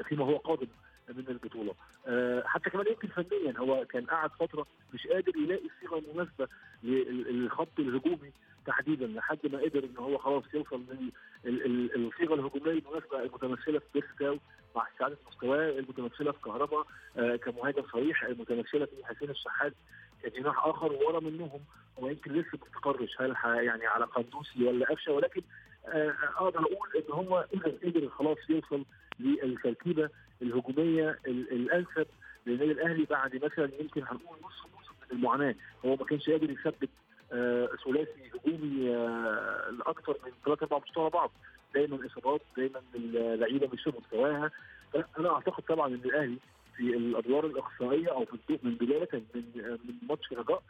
فيما 0.09 0.25
هو 0.25 0.37
قادم 0.37 0.67
من 1.09 1.25
البطولة. 1.29 1.75
أه 2.07 2.43
حتى 2.47 2.71
كمان 2.71 2.87
يمكن 2.87 3.09
فنيا 3.09 3.59
هو 3.59 3.85
كان 3.85 4.05
قاعد 4.07 4.31
فترة 4.31 4.67
مش 4.95 5.07
قادر 5.07 5.37
يلاقي 5.37 5.67
الصيغه 5.67 5.99
المناسبه 5.99 6.49
للخط 6.83 7.69
الهجومي 7.79 8.33
تحديدا 8.67 9.07
لحد 9.07 9.39
ما 9.53 9.59
قدر 9.59 9.85
إن 9.85 9.97
هو 9.99 10.19
خلاص 10.19 10.45
يوصل 10.55 10.83
للصيغه 11.45 12.35
الهجومية 12.35 12.73
المناسبة 12.79 13.23
المتمثلة 13.23 13.79
في 13.79 13.85
بيرستاو 13.95 14.39
مع 14.77 14.89
استعادة 14.93 15.17
مستواه 15.31 15.79
المتمثلة 15.79 16.33
في 16.33 16.39
كهرباء 16.45 16.87
آه 17.17 17.37
كمهاجم 17.37 17.83
صريح 17.93 18.23
المتمثلة 18.25 18.85
في 18.85 19.05
حسين 19.05 19.31
الشحات 19.31 19.73
كجناح 20.23 20.67
آخر 20.67 20.93
ورا 20.93 21.21
منهم 21.21 21.61
هو 21.99 22.09
يمكن 22.09 22.33
لسه 22.33 22.59
ما 22.59 22.67
استقرش 22.67 23.21
هل 23.21 23.37
يعني 23.45 23.87
على 23.87 24.05
قندوسي 24.05 24.65
ولا 24.65 24.87
قفشة 24.87 25.13
ولكن 25.13 25.43
أقدر 25.89 26.61
أقول 26.61 26.89
ان 26.97 27.13
هو 27.13 27.47
قدر 27.85 28.09
خلاص 28.09 28.39
يوصل 28.49 28.85
للتركيبه 29.21 30.09
الهجومية 30.43 31.19
الانسب 31.27 32.07
للنادي 32.47 32.73
الأهلي 32.73 33.05
بعد 33.05 33.45
مثلا 33.45 33.71
يمكن 33.81 34.03
هنقول 34.03 34.39
نص 34.39 34.67
موسم 34.77 34.93
من 35.11 35.17
المعاناة. 35.19 35.55
هو 35.85 35.97
ما 35.97 36.05
كانش 36.05 36.31
قادر 36.31 36.51
يثبت 36.51 36.89
آه 37.33 37.69
ثلاثي 37.85 38.31
هجومي 38.35 38.91
آه 38.97 39.71
لأكثر 39.71 40.17
من 40.27 40.33
ثلاث 40.45 40.63
أربع 40.63 40.81
ورا 40.97 41.09
بعض. 41.09 41.31
دايما 41.75 42.07
إصابات 42.07 42.41
دايما 42.57 42.81
اللعيبة 42.95 43.69
مش 43.73 43.83
في 43.83 43.93
مستواها 44.01 44.51
أنا 45.19 45.33
أعتقد 45.35 45.63
طبعا 45.63 45.89
إن 45.89 45.95
الأهلي 46.05 46.39
في 46.77 46.83
الأدوار 46.83 47.47
الإقصائية 47.47 48.09
أو 48.09 48.25
في 48.25 48.59
من 48.63 48.75
بداية 48.75 49.09
من 49.35 49.43
من 49.85 49.95
ماتش 50.09 50.33
رجاء 50.33 50.63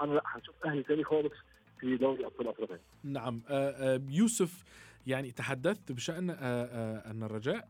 أنا 0.00 0.12
لا 0.14 0.22
هشوف 0.26 0.54
أهلي 0.66 0.82
تاني 0.82 1.04
خالص 1.04 1.32
في 1.80 1.96
دوري 1.96 2.26
أبطال 2.26 2.48
أفريقيا. 2.48 2.80
نعم. 3.02 3.42
آه 3.48 4.02
يوسف 4.08 4.64
يعني 5.06 5.30
تحدثت 5.30 5.92
بشأن 5.92 6.30
أن 6.30 7.22
الرجاء 7.22 7.68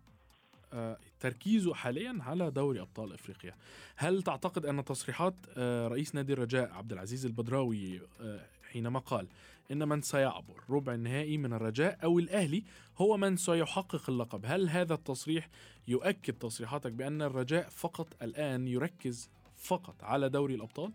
تركيزه 1.21 1.75
حاليا 1.75 2.19
على 2.21 2.51
دوري 2.51 2.81
أبطال 2.81 3.13
إفريقيا. 3.13 3.55
هل 3.97 4.23
تعتقد 4.23 4.67
أن 4.67 4.85
تصريحات 4.85 5.35
رئيس 5.59 6.15
نادي 6.15 6.33
الرجاء 6.33 6.73
عبد 6.73 6.93
العزيز 6.93 7.27
البدراوي 7.27 8.01
حينما 8.63 8.99
قال 8.99 9.27
إن 9.71 9.89
من 9.89 10.03
سيعبر 10.03 10.55
ربع 10.71 10.95
النهائي 10.95 11.39
من 11.39 11.53
الرجاء 11.53 11.99
أو 12.05 12.19
الأهلي 12.19 12.65
هو 12.99 13.17
من 13.17 13.37
سيحقق 13.37 14.11
اللقب 14.11 14.47
هل 14.47 14.69
هذا 14.69 14.95
التصريح 14.95 15.49
يؤكد 15.89 16.33
تصريحاتك 16.33 16.93
بأن 16.93 17.23
الرجاء 17.23 17.69
فقط 17.69 18.23
الآن 18.23 18.69
يركز 18.69 19.31
فقط 19.57 20.05
على 20.05 20.29
دوري 20.29 20.55
الأبطال؟ 20.55 20.93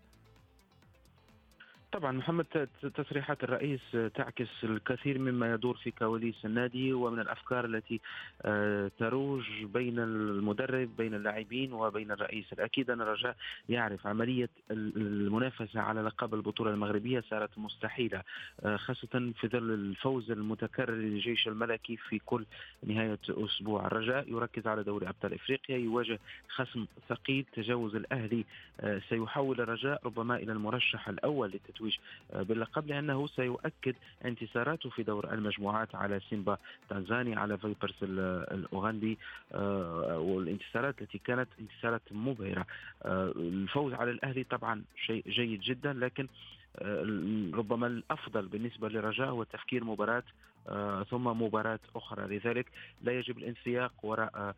طبعا 1.92 2.12
محمد 2.12 2.68
تصريحات 2.94 3.44
الرئيس 3.44 3.80
تعكس 4.14 4.48
الكثير 4.64 5.18
مما 5.18 5.52
يدور 5.54 5.76
في 5.76 5.90
كواليس 5.90 6.44
النادي 6.44 6.92
ومن 6.92 7.20
الأفكار 7.20 7.64
التي 7.64 8.00
تروج 8.98 9.44
بين 9.64 9.98
المدرب 9.98 10.96
بين 10.96 11.14
اللاعبين 11.14 11.72
وبين 11.72 12.10
الرئيس. 12.10 12.52
الأكيد 12.52 12.90
أن 12.90 13.00
الرجاء 13.00 13.36
يعرف 13.68 14.06
عملية 14.06 14.48
المنافسة 14.70 15.80
على 15.80 16.00
لقب 16.02 16.34
البطولة 16.34 16.70
المغربية 16.70 17.20
صارت 17.30 17.58
مستحيلة 17.58 18.22
خاصة 18.76 19.32
في 19.40 19.48
ظل 19.48 19.70
الفوز 19.74 20.30
المتكرر 20.30 20.94
للجيش 20.94 21.48
الملكي 21.48 21.96
في 21.96 22.18
كل 22.18 22.44
نهاية 22.86 23.18
أسبوع. 23.30 23.86
الرجاء 23.86 24.30
يركز 24.32 24.66
على 24.66 24.82
دوري 24.82 25.08
أبطال 25.08 25.34
إفريقيا 25.34 25.76
يواجه 25.76 26.18
خصم 26.48 26.86
ثقيل. 27.08 27.44
تجاوز 27.52 27.94
الأهلي 27.96 28.44
سيحول 29.08 29.60
الرجاء 29.60 30.00
ربما 30.04 30.36
إلى 30.36 30.52
المرشح 30.52 31.08
الأول 31.08 31.50
للتتويج 31.50 31.79
التتويج 31.80 31.96
باللقب 32.32 32.86
لأنه 32.86 33.26
سيؤكد 33.26 33.94
انتصاراته 34.24 34.90
في 34.90 35.02
دور 35.02 35.32
المجموعات 35.32 35.94
على 35.94 36.20
سيمبا 36.30 36.58
تنزانيا 36.90 37.38
على 37.38 37.58
فايبرز 37.58 37.94
الأوغندي. 38.02 39.18
والانتصارات 40.14 41.02
التي 41.02 41.18
كانت 41.18 41.48
انتصارات 41.60 42.02
مبهرة. 42.10 42.66
الفوز 43.04 43.94
على 43.94 44.10
الأهلي 44.10 44.44
طبعا 44.44 44.82
شيء 45.06 45.24
جيد 45.28 45.60
جدا 45.60 45.92
لكن 45.92 46.28
ربما 47.54 47.86
الأفضل 47.86 48.46
بالنسبة 48.46 48.88
للرجاء 48.88 49.28
هو 49.28 49.42
تفكير 49.42 49.84
مباراة 49.84 50.22
ثم 51.10 51.24
مباراة 51.42 51.80
أخرى. 51.96 52.36
لذلك 52.36 52.66
لا 53.02 53.12
يجب 53.12 53.38
الانسياق 53.38 53.92
وراء 54.02 54.54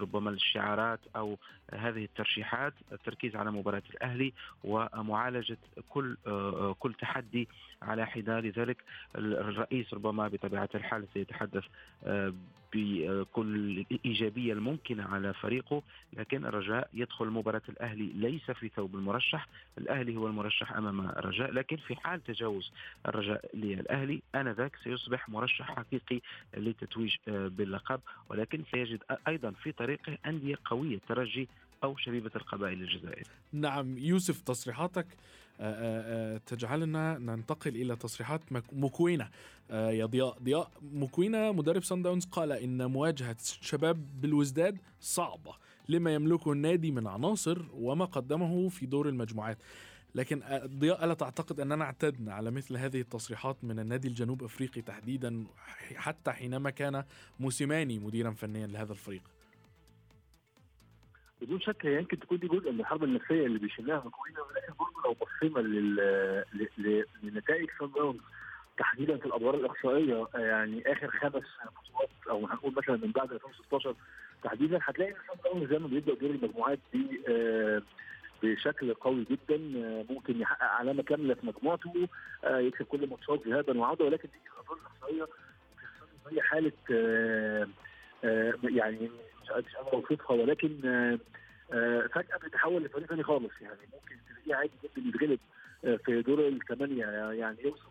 ربما 0.00 0.30
الشعارات 0.30 1.00
أو 1.16 1.38
هذه 1.74 2.04
الترشيحات 2.04 2.74
التركيز 2.92 3.36
على 3.36 3.50
مباراة 3.50 3.82
الأهلي 3.90 4.32
ومعالجة 4.64 5.58
كل 5.88 6.16
كل 6.78 6.94
تحدي 6.94 7.48
على 7.82 8.06
حده 8.06 8.40
لذلك 8.40 8.76
الرئيس 9.16 9.94
ربما 9.94 10.28
بطبيعة 10.28 10.68
الحال 10.74 11.04
سيتحدث 11.14 11.64
بكل 12.74 13.84
الإيجابية 13.90 14.52
الممكنة 14.52 15.04
على 15.04 15.34
فريقه 15.34 15.82
لكن 16.12 16.46
الرجاء 16.46 16.88
يدخل 16.94 17.26
مباراة 17.26 17.62
الأهلي 17.68 18.12
ليس 18.14 18.50
في 18.50 18.68
ثوب 18.68 18.94
المرشح. 18.94 19.48
الأهلي 19.78 20.16
هو 20.16 20.26
المرشح 20.26 20.72
أمام 20.72 21.00
الرجاء 21.00 21.50
لكن 21.52 21.76
في 21.76 21.96
حال 21.96 22.24
تجاوز 22.24 22.72
الرجاء 23.06 23.50
للأهلي 23.54 24.22
آنذاك 24.34 24.76
سيصبح 24.84 25.28
مرشح 25.28 25.76
حقيقي 25.76 26.20
للتتويج 26.56 27.16
باللقب 27.26 28.00
ولكن 28.28 28.62
سيجد 28.70 29.02
أيضا 29.28 29.50
في 29.50 29.72
طريقه 29.72 30.18
أندية 30.26 30.56
قوية 30.64 30.96
الترجي 30.96 31.48
أو 31.84 31.96
شبيبة 31.96 32.30
القبائل 32.36 32.82
الجزائرية. 32.82 33.24
نعم 33.52 33.98
يوسف 33.98 34.40
تصريحاتك 34.40 35.06
تجعلنا 36.46 37.18
ننتقل 37.18 37.76
إلى 37.76 37.96
تصريحات 37.96 38.40
مكوينة 38.72 39.28
يا 39.70 40.06
ضياء 40.06 40.38
ضياء 40.42 40.70
مكوينة 40.92 41.52
مدرب 41.52 41.84
سان 41.84 42.02
داونز 42.02 42.26
قال 42.26 42.52
إن 42.52 42.86
مواجهة 42.90 43.36
شباب 43.60 44.20
بالوزداد 44.20 44.78
صعبة 45.00 45.54
لما 45.88 46.14
يملكه 46.14 46.52
النادي 46.52 46.90
من 46.90 47.06
عناصر 47.06 47.62
وما 47.74 48.04
قدمه 48.04 48.68
في 48.68 48.86
دور 48.86 49.08
المجموعات 49.08 49.58
لكن 50.16 50.42
ضياء 50.66 51.04
ألا 51.04 51.14
تعتقد 51.14 51.60
أننا 51.60 51.84
اعتدنا 51.84 52.34
على 52.34 52.50
مثل 52.50 52.76
هذه 52.76 53.00
التصريحات 53.00 53.56
من 53.62 53.78
النادي 53.78 54.08
الجنوب 54.08 54.42
أفريقي 54.42 54.82
تحديدا 54.82 55.44
حتى 55.96 56.30
حينما 56.32 56.70
كان 56.70 57.04
موسيماني 57.40 57.98
مديرا 57.98 58.30
فنيا 58.30 58.66
لهذا 58.66 58.92
الفريق؟ 58.92 59.22
بدون 61.42 61.60
شك 61.60 61.86
هي 61.86 61.98
يمكن 61.98 62.18
تكون 62.18 62.38
دي 62.38 62.46
جزء 62.48 62.72
من 62.72 62.80
الحرب 62.80 63.04
النفسية 63.04 63.46
اللي 63.46 63.58
بيشنها 63.58 63.96
مكوينه 63.96 64.40
ولكن 64.42 64.72
برضه 64.78 65.02
لو 65.04 65.14
بصينا 65.14 65.60
لنتائج 67.22 67.68
سان 67.78 67.92
داونز 67.92 68.20
تحديدا 68.78 69.16
في 69.16 69.26
الأدوار 69.26 69.54
الإقصائية 69.54 70.28
يعني 70.34 70.92
آخر 70.92 71.10
خمس 71.10 71.32
بطولات 71.32 72.10
أو 72.30 72.46
هنقول 72.46 72.74
مثلا 72.76 72.96
من 72.96 73.12
بعد 73.12 73.32
2016 73.32 73.94
تحديدا 74.44 74.78
هتلاقي 74.82 75.10
إن 75.10 75.16
سان 75.28 75.36
داونز 75.44 75.70
زي 75.70 75.78
ما 75.78 75.86
بيبدأ 75.88 76.14
دور 76.14 76.30
المجموعات 76.30 76.78
دي 76.92 77.20
آه 77.28 77.82
بشكل 78.42 78.94
قوي 78.94 79.24
جدا 79.30 79.56
ممكن 80.10 80.40
يحقق 80.40 80.62
علامة 80.64 81.02
كاملة 81.02 81.34
في 81.34 81.46
مجموعته 81.46 82.08
آه 82.44 82.58
يكسب 82.58 82.84
كل 82.84 83.08
ماتشات 83.08 83.46
ذهابا 83.48 83.78
وعودة 83.78 84.04
ولكن 84.04 84.28
دي 84.28 84.38
الادوار 84.56 84.78
الاقصائيه 84.78 85.26
زي 86.30 86.40
حالة 86.40 86.72
آه 86.92 87.68
يعني 88.64 89.10
مش 89.42 89.50
قادر 89.50 89.66
أوصفها 89.92 90.36
ولكن 90.36 90.68
فجأة 92.14 92.38
بيتحول 92.42 92.82
لفريق 92.84 93.06
ثاني 93.06 93.22
خالص 93.22 93.52
يعني 93.60 93.78
ممكن 93.92 94.16
تلاقيه 94.28 94.54
عادي 94.54 94.72
جدا 94.84 95.08
يتغلب 95.08 95.38
في 96.04 96.22
دور 96.22 96.48
الثمانية 96.48 97.04
يعني 97.32 97.56
يوصل 97.64 97.88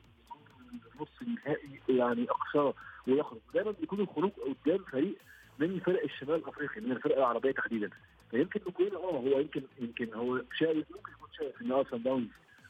نص 1.01 1.07
النهائي 1.21 1.79
يعني 1.89 2.25
اقصاه 2.29 2.73
ويخرج. 3.07 3.39
دايما 3.53 3.71
بيكون 3.71 3.99
الخروج 3.99 4.31
قدام 4.31 4.77
فريق 4.91 5.15
من 5.59 5.79
فرق 5.79 6.03
الشمال 6.03 6.35
الافريقي 6.35 6.81
من 6.81 6.91
الفرق 6.91 7.17
العربية 7.17 7.51
تحديدا. 7.51 7.89
فيمكن 8.35 8.59
نكون 8.67 8.95
آه 8.95 9.17
هو 9.19 9.39
يمكن 9.39 9.61
يمكن 9.79 10.13
هو 10.13 10.41
شايف 10.59 10.85
ممكن 10.95 11.11
يكون 11.11 11.29
شايف 11.37 11.61
إن 11.61 11.71
أرسنال 11.71 12.03
داونز 12.03 12.27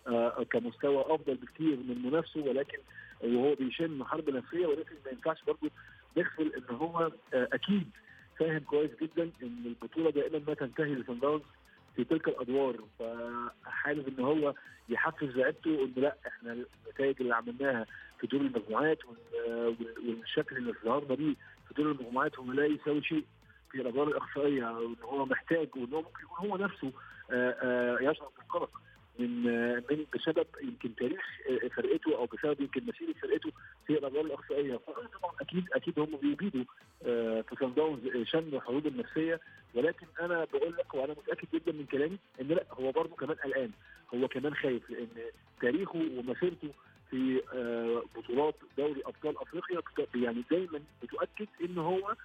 آه 0.07 0.43
كمستوى 0.51 1.01
أفضل 1.07 1.35
بكثير 1.35 1.75
من 1.77 2.01
منافسه 2.05 2.41
ولكن 2.41 2.77
وهو 3.23 3.55
بيشن 3.55 4.03
حرب 4.03 4.29
نفسية 4.29 4.65
ولكن 4.67 4.95
ما 5.05 5.11
ينفعش 5.11 5.43
برضه 5.47 5.71
نغفل 6.17 6.51
إن 6.57 6.75
هو 6.75 7.11
آه 7.33 7.47
أكيد 7.53 7.89
فاهم 8.39 8.59
كويس 8.59 8.91
جدا 9.01 9.23
إن 9.43 9.63
البطولة 9.65 10.09
دائما 10.09 10.41
ما 10.47 10.53
تنتهي 10.53 10.95
لسان 10.95 11.19
داونز 11.19 11.41
في 11.95 12.03
تلك 12.03 12.27
الأدوار. 12.27 12.75
فحابب 12.99 14.07
إن 14.07 14.23
هو 14.25 14.53
يحفز 14.89 15.37
لعيبته 15.37 15.83
ان 15.85 15.93
لأ 15.97 16.15
إحنا 16.27 16.53
النتائج 16.87 17.15
اللي 17.21 17.35
عملناها 17.35 17.85
في 18.19 18.27
دور 18.27 18.41
المجموعات 18.41 18.97
والشكل 20.07 20.57
اللي 20.57 20.73
ظهرنا 20.85 21.15
بيه 21.15 21.35
في 21.67 21.73
دور 21.77 21.91
المجموعات 21.91 22.39
هو 22.39 22.51
لا 22.51 22.65
يساوي 22.65 23.03
شيء. 23.03 23.25
في 23.75 23.81
الأدوار 23.81 24.07
الاقصائيه 24.07 24.65
وإن 24.65 24.95
هو 25.03 25.25
محتاج 25.25 25.67
وإن 25.75 25.93
هو 25.93 26.01
ممكن 26.01 26.23
يكون 26.23 26.49
هو 26.49 26.57
نفسه 26.57 26.91
يشعر 28.11 28.29
بالقلق 28.37 28.69
من 29.19 29.43
من 29.75 30.05
بسبب 30.15 30.47
يمكن 30.61 30.95
تاريخ 30.95 31.21
فرقته 31.75 32.15
أو 32.17 32.25
بسبب 32.25 32.61
يمكن 32.61 32.81
مسيرة 32.87 33.13
فرقته 33.21 33.51
في 33.87 33.93
الأدوار 33.93 34.25
الاقصائيه 34.25 34.75
طبعا 35.21 35.31
أكيد 35.41 35.65
أكيد 35.73 35.99
هم 35.99 36.17
بيبيدوا 36.21 36.63
في 37.41 37.55
سان 37.59 37.73
داونز 37.73 37.99
شن 38.23 38.39
الحروب 38.39 38.87
النفسية. 38.87 39.39
ولكن 39.75 40.07
أنا 40.21 40.47
بقول 40.53 40.75
لك 40.77 40.93
وأنا 40.93 41.13
متأكد 41.13 41.47
جدا 41.53 41.71
من 41.71 41.85
كلامي 41.85 42.17
إن 42.41 42.47
لأ 42.47 42.65
هو 42.71 42.91
برضه 42.91 43.15
كمان 43.15 43.35
قلقان. 43.35 43.71
هو 44.13 44.27
كمان 44.27 44.55
خايف 44.55 44.89
لأن 44.89 45.07
تاريخه 45.61 46.05
ومسيرته 46.17 46.69
في 47.09 47.41
بطولات 48.15 48.55
دوري 48.77 49.01
أبطال 49.05 49.37
أفريقيا 49.37 49.81
يعني 50.15 50.43
دايما 50.51 50.79
بتؤكد 51.03 51.47
إن 51.65 51.77
هو 51.77 52.15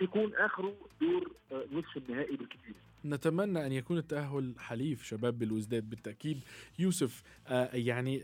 بيكون 0.00 0.34
آخره 0.34 0.74
دور 1.00 1.32
نصف 1.52 1.96
النهائي 1.96 2.36
بالكثير. 2.36 2.74
نتمنى 3.04 3.66
أن 3.66 3.72
يكون 3.72 3.98
التأهل 3.98 4.54
حليف 4.58 5.02
شباب 5.02 5.38
بالوزداد. 5.38 5.90
بالتأكيد 5.90 6.40
يوسف 6.78 7.22
يعني 7.72 8.22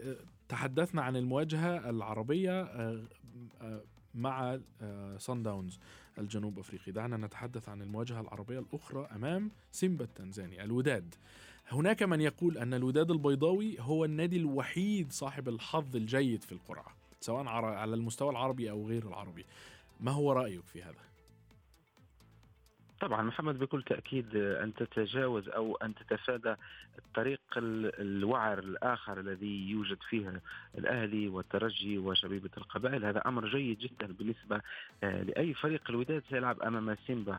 تحدثنا 0.49 1.03
عن 1.03 1.17
المواجهة 1.17 1.91
العربية 1.91 2.69
مع 4.15 4.59
صن 5.17 5.43
داونز 5.43 5.79
الجنوب 6.19 6.59
أفريقي. 6.59 6.93
دعنا 6.93 7.17
نتحدث 7.17 7.69
عن 7.69 7.83
المواجهة 7.83 8.21
العربية 8.21 8.59
الأخرى 8.59 9.09
أمام 9.15 9.51
سيمبا 9.73 10.05
التنزاني 10.05 10.65
الوداد. 10.65 11.15
هناك 11.69 12.03
من 12.03 12.21
يقول 12.21 12.59
أن 12.59 12.75
الوداد 12.75 13.11
البيضاوي 13.11 13.77
هو 13.81 14.05
النادي 14.05 14.37
الوحيد 14.37 15.13
صاحب 15.13 15.49
الحظ 15.49 15.97
الجيد 15.97 16.43
في 16.43 16.53
القرعة 16.53 16.97
سواء 17.21 17.47
على 17.49 17.95
المستوى 17.95 18.31
العربي 18.31 18.71
أو 18.71 18.89
غير 18.89 19.09
العربي. 19.09 19.45
ما 20.01 20.11
هو 20.11 20.33
رأيك 20.33 20.65
في 20.65 20.83
هذا؟ 20.83 21.07
طبعا 23.00 23.23
محمد 23.23 23.59
بكل 23.59 23.83
تأكيد 23.83 24.37
أن 24.37 24.75
تتجاوز 24.75 25.49
أو 25.49 25.77
أن 25.77 25.94
تتفادى 25.94 26.55
الطريق 26.99 27.40
الوعر 27.57 28.59
الآخر 28.59 29.20
الذي 29.20 29.70
يوجد 29.70 29.99
فيه 30.09 30.40
الأهلي 30.79 31.29
والترجي 31.29 31.99
وشبيبة 31.99 32.51
القبائل. 32.57 33.05
هذا 33.05 33.23
أمر 33.27 33.49
جيد 33.49 33.79
جدا 33.79 34.07
بالنسبة 34.18 34.61
لأي 35.03 35.55
فريق 35.55 35.83
الوداد 35.90 36.23
سيلعب 36.31 36.62
أمام 36.62 36.97
سيمبا. 37.07 37.38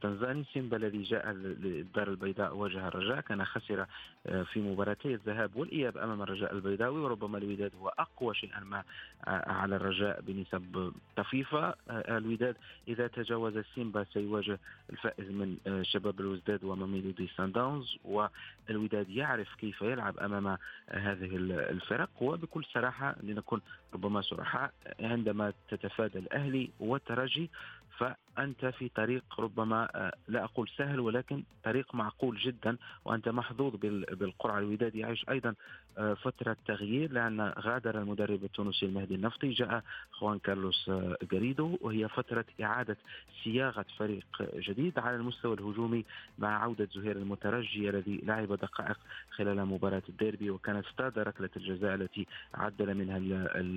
تنزاني 0.00 0.44
سيمبا 0.52 0.76
الذي 0.76 1.02
جاء 1.02 1.30
للدار 1.32 2.08
البيضاء 2.08 2.56
واجه 2.56 2.88
الرجاء 2.88 3.20
كان 3.20 3.44
خسر 3.44 3.86
في 4.24 4.60
مباراتي 4.60 5.14
الذهاب 5.14 5.56
والإياب 5.56 5.98
أمام 5.98 6.22
الرجاء 6.22 6.52
البيضاوي 6.52 7.00
وربما 7.00 7.38
الوداد 7.38 7.72
هو 7.80 7.88
أقوى 7.88 8.34
شيئا 8.34 8.60
ما 8.60 8.82
على 9.26 9.76
الرجاء 9.76 10.20
بنسب 10.20 10.92
طفيفة. 11.16 11.74
الوداد 11.90 12.56
إذا 12.88 13.06
تجاوز 13.06 13.58
سيمبا 13.74 14.04
سيواجه 14.12 14.58
الفائز 14.90 15.30
من 15.30 15.56
شباب 15.82 16.20
الوزداد 16.20 16.64
وماميلودي 16.64 17.30
سان 17.36 17.52
داونز 17.52 17.96
والوداد 18.04 19.08
يعرف 19.10 19.54
كيف 19.54 19.82
يلعب 19.82 20.18
أمام 20.18 20.58
هذه 20.88 21.36
الفرق 21.36 22.10
وبكل 22.20 22.64
صراحة 22.64 23.16
لنكون 23.22 23.60
ربما 23.94 24.20
صرحاء 24.20 24.72
عندما 25.00 25.52
تتفادى 25.68 26.18
الأهلي 26.18 26.70
والترجي 26.80 27.50
فأنت 27.98 28.66
في 28.66 28.88
طريق 28.88 29.24
ربما 29.38 30.10
لا 30.28 30.44
أقول 30.44 30.68
سهل 30.76 31.00
ولكن 31.00 31.42
طريق 31.64 31.94
معقول 31.94 32.36
جدا 32.38 32.76
وأنت 33.04 33.28
محظوظ 33.28 33.76
بالقرعة 34.12 34.58
الوداد 34.58 34.94
يعيش 34.94 35.24
أيضا 35.28 35.54
فترة 35.96 36.56
تغيير 36.66 37.12
لأن 37.12 37.40
غادر 37.58 37.98
المدرب 37.98 38.44
التونسي 38.44 38.86
المهدي 38.86 39.14
النفطي 39.14 39.50
جاء 39.50 39.82
خوان 40.10 40.38
كارلوس 40.38 40.90
جاريدو 41.32 41.78
وهي 41.80 42.08
فترة 42.08 42.44
إعادة 42.62 42.96
صياغة 43.44 43.84
فريق 43.98 44.26
جديد 44.54 44.98
على 44.98 45.16
المستوى 45.16 45.54
الهجومي 45.54 46.04
مع 46.38 46.62
عودة 46.62 46.88
زهير 46.94 47.16
المترجي 47.16 47.90
الذي 47.90 48.20
لعب 48.24 48.52
دقائق 48.52 48.98
خلال 49.30 49.64
مباراة 49.66 50.02
الديربي 50.08 50.50
وكانت 50.50 50.86
استاد 50.86 51.18
ركلة 51.18 51.50
الجزاء 51.56 51.94
التي 51.94 52.26
عدل 52.54 52.94
منها 52.94 53.18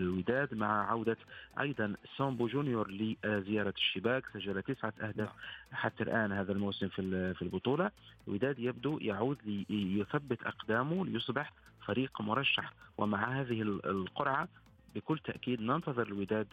الوداد 0.10 0.54
مع 0.54 0.92
عودة 0.92 1.18
أيضا 1.60 1.96
سامبو 2.18 2.48
جونيور 2.48 2.92
لزيارة 2.92 3.74
الشباك. 3.78 4.24
سجل 4.34 4.62
تسعة 4.62 4.94
أهداف 5.02 5.30
حتى 5.72 6.04
الآن 6.04 6.32
هذا 6.32 6.52
الموسم 6.52 6.88
في 6.88 7.34
في 7.34 7.42
البطولة. 7.42 7.92
الوداد 8.28 8.60
يبدو 8.60 9.00
يعود 9.00 9.38
ليثبت 9.70 10.44
أقدامه 10.44 11.06
ليصبح 11.06 11.54
فريق 11.86 12.22
مرشح. 12.22 12.74
ومع 12.98 13.42
هذه 13.42 13.62
القرعة 13.62 14.48
بكل 14.96 15.20
تأكيد 15.20 15.62
ننتظر 15.62 16.08
الوداد 16.08 16.48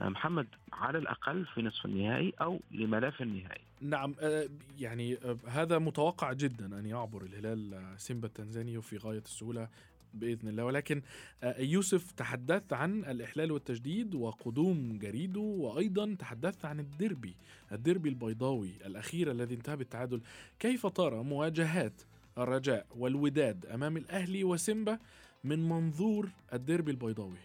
محمد 0.00 0.46
على 0.72 0.98
الأقل 0.98 1.44
في 1.44 1.62
نصف 1.62 1.84
النهائي 1.84 2.32
أو 2.40 2.60
لملاف 2.70 3.22
النهائي. 3.22 3.60
نعم 3.80 4.14
يعني 4.78 5.18
هذا 5.48 5.78
متوقع 5.78 6.32
جدا 6.32 6.78
أن 6.78 6.86
يعبر 6.86 7.22
الهلال 7.22 7.84
سيمبا 7.96 8.26
التنزاني 8.26 8.82
في 8.82 8.96
غاية 8.96 9.18
السهولة 9.18 9.68
بإذن 10.14 10.48
الله. 10.48 10.64
ولكن 10.64 11.02
يوسف 11.58 12.10
تحدثت 12.12 12.72
عن 12.72 13.04
الإحلال 13.04 13.52
والتجديد 13.52 14.14
وقدوم 14.14 14.98
جريدو 14.98 15.42
وأيضا 15.42 16.14
تحدثت 16.18 16.64
عن 16.64 16.80
الديربي 16.80 17.34
الديربي 17.72 18.08
البيضاوي 18.08 18.70
الأخير 18.86 19.30
الذي 19.30 19.54
انتهى 19.54 19.76
بالتعادل. 19.76 20.20
كيف 20.58 20.86
ترى 20.86 21.22
مواجهات 21.22 22.02
الرجاء 22.38 22.86
والوداد 22.96 23.66
أمام 23.66 23.96
الأهلي 23.96 24.44
وسيمبا 24.44 24.98
من 25.44 25.68
منظور 25.68 26.28
الديربي 26.52 26.90
البيضاوي؟ 26.90 27.38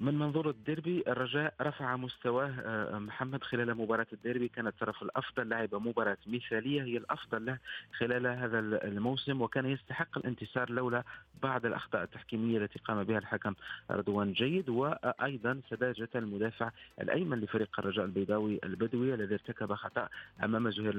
من 0.00 0.14
منظور 0.14 0.50
الديربي 0.50 1.04
الرجاء 1.08 1.54
رفع 1.60 1.96
مستواه 1.96 2.98
محمد 2.98 3.42
خلال 3.44 3.74
مباراة 3.74 4.06
الديربي. 4.12 4.48
كان 4.48 4.66
الطرف 4.66 5.02
الأفضل 5.02 5.48
لعب 5.48 5.74
مباراة 5.74 6.16
مثالية 6.26 6.82
هي 6.82 6.96
الأفضل 6.96 7.46
له 7.46 7.58
خلال 7.98 8.26
هذا 8.26 8.58
الموسم 8.58 9.42
وكان 9.42 9.66
يستحق 9.66 10.18
الانتصار 10.18 10.70
لولا 10.70 11.02
بعض 11.42 11.66
الأخطاء 11.66 12.02
التحكيمية 12.02 12.58
التي 12.58 12.78
قام 12.78 13.04
بها 13.04 13.18
الحكم 13.18 13.54
رضوان 13.90 14.32
جيد. 14.32 14.68
وأيضا 14.68 15.60
سذاجة 15.70 16.08
المدافع 16.14 16.70
الأيمن 17.00 17.40
لفريق 17.40 17.80
الرجاء 17.80 18.04
البيضاوي 18.04 18.60
البدوي 18.64 19.14
الذي 19.14 19.34
ارتكب 19.34 19.74
خطأ 19.74 20.08
أمام 20.44 20.70
زهير 20.70 20.94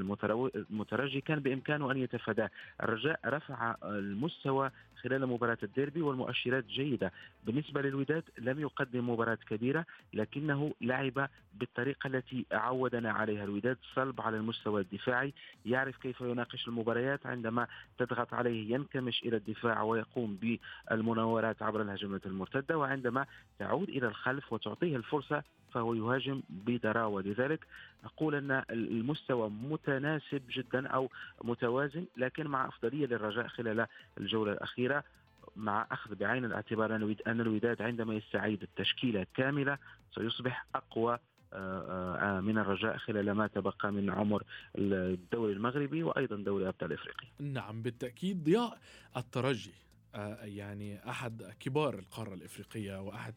المترجي. 0.70 1.22
كان 1.22 1.40
بإمكانه 1.40 1.92
أن 1.92 1.98
يتفاداه. 1.98 2.50
الرجاء 2.84 3.20
رفع 3.26 3.76
المستوى 3.84 4.72
خلال 5.04 5.28
مباراة 5.28 5.58
الديربي 5.64 6.02
والمؤشرات 6.02 6.66
جيدة. 6.66 7.12
بالنسبة 7.44 7.82
للوداد 7.82 8.24
لم 8.38 8.60
يقدم 8.60 9.10
مباراة 9.10 9.38
كبيرة 9.50 9.86
لكنه 10.14 10.74
لعب 10.82 11.30
بالطريقة 11.54 12.08
التي 12.08 12.46
عودنا 12.52 13.12
عليها. 13.12 13.44
الوداد 13.44 13.78
صلب 13.96 14.22
على 14.22 14.38
المستوى 14.38 14.82
الدفاعي 14.82 15.34
يعرف 15.66 15.98
كيف 15.98 16.22
يناقش 16.22 16.68
المباريات. 16.68 17.26
عندما 17.26 17.68
تضغط 17.98 18.34
عليه 18.34 18.74
ينكمش 18.74 19.24
إلى 19.24 19.38
الدفاع 19.38 19.82
ويقوم 19.82 20.40
بالمناورات 20.90 21.62
عبر 21.62 21.82
الهجمات 21.82 22.26
المرتدة. 22.26 22.78
وعندما 22.78 23.26
تعود 23.60 23.90
إلى 23.90 24.08
الخلف 24.08 24.54
وتعطيه 24.54 24.96
الفرصة 24.96 25.44
فهو 25.74 25.94
يهاجم 25.94 26.42
بدراوة 26.50 27.22
لذلك 27.22 27.60
أقول 28.06 28.36
أن 28.36 28.64
المستوى 28.70 29.50
متناسب 29.50 30.42
جدا 30.50 30.88
أو 30.88 31.10
متوازن 31.44 32.06
لكن 32.18 32.48
مع 32.48 32.68
أفضلية 32.68 33.06
للرجاء 33.06 33.48
خلال 33.48 33.88
الجولة 34.18 34.52
الأخيرة 34.52 35.04
مع 35.56 35.88
أخذ 35.92 36.16
بعين 36.16 36.46
الاعتبار 36.46 36.96
أن 37.28 37.42
الوداد 37.42 37.82
عندما 37.82 38.14
يستعيد 38.14 38.62
التشكيلة 38.64 39.26
كاملة 39.34 39.78
سيصبح 40.16 40.66
أقوى 40.76 41.20
آه، 41.54 42.38
آه، 42.38 42.42
من 42.42 42.58
الرجاء 42.58 42.98
خلال 42.98 43.32
ما 43.32 43.48
تبقى 43.48 43.92
من 43.92 44.10
عمر 44.10 44.44
الدوري 44.76 45.54
المغربي 45.54 46.04
وأيضا 46.04 46.36
دوري 46.36 46.68
أبطال 46.68 46.94
إفريقيا. 46.94 47.30
نعم 47.40 47.82
بالتأكيد 47.82 48.44
ضياء 48.44 48.80
الترجي 49.18 49.74
يعني 50.42 51.10
أحد 51.10 51.54
كبار 51.60 52.00
القارة 52.00 52.34
الإفريقية 52.34 53.02
وأحد 53.02 53.34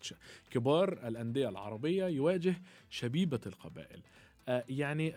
كبار 0.50 0.92
الأندية 0.92 1.48
العربية 1.48 2.06
يواجه 2.06 2.62
شبيبة 2.90 3.40
القبائل. 3.46 4.02
يعني 4.68 5.14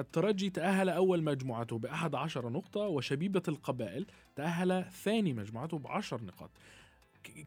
الترجي 0.00 0.50
تأهل 0.50 0.88
أول 0.88 1.22
مجموعته 1.22 1.78
بأحد 1.78 2.14
عشر 2.14 2.48
نقطة 2.48 2.80
وشبيبة 2.80 3.42
القبائل 3.48 4.06
تأهل 4.36 4.84
ثاني 4.84 5.32
مجموعته 5.32 5.78
بعشر 5.78 6.24
نقاط 6.24 6.50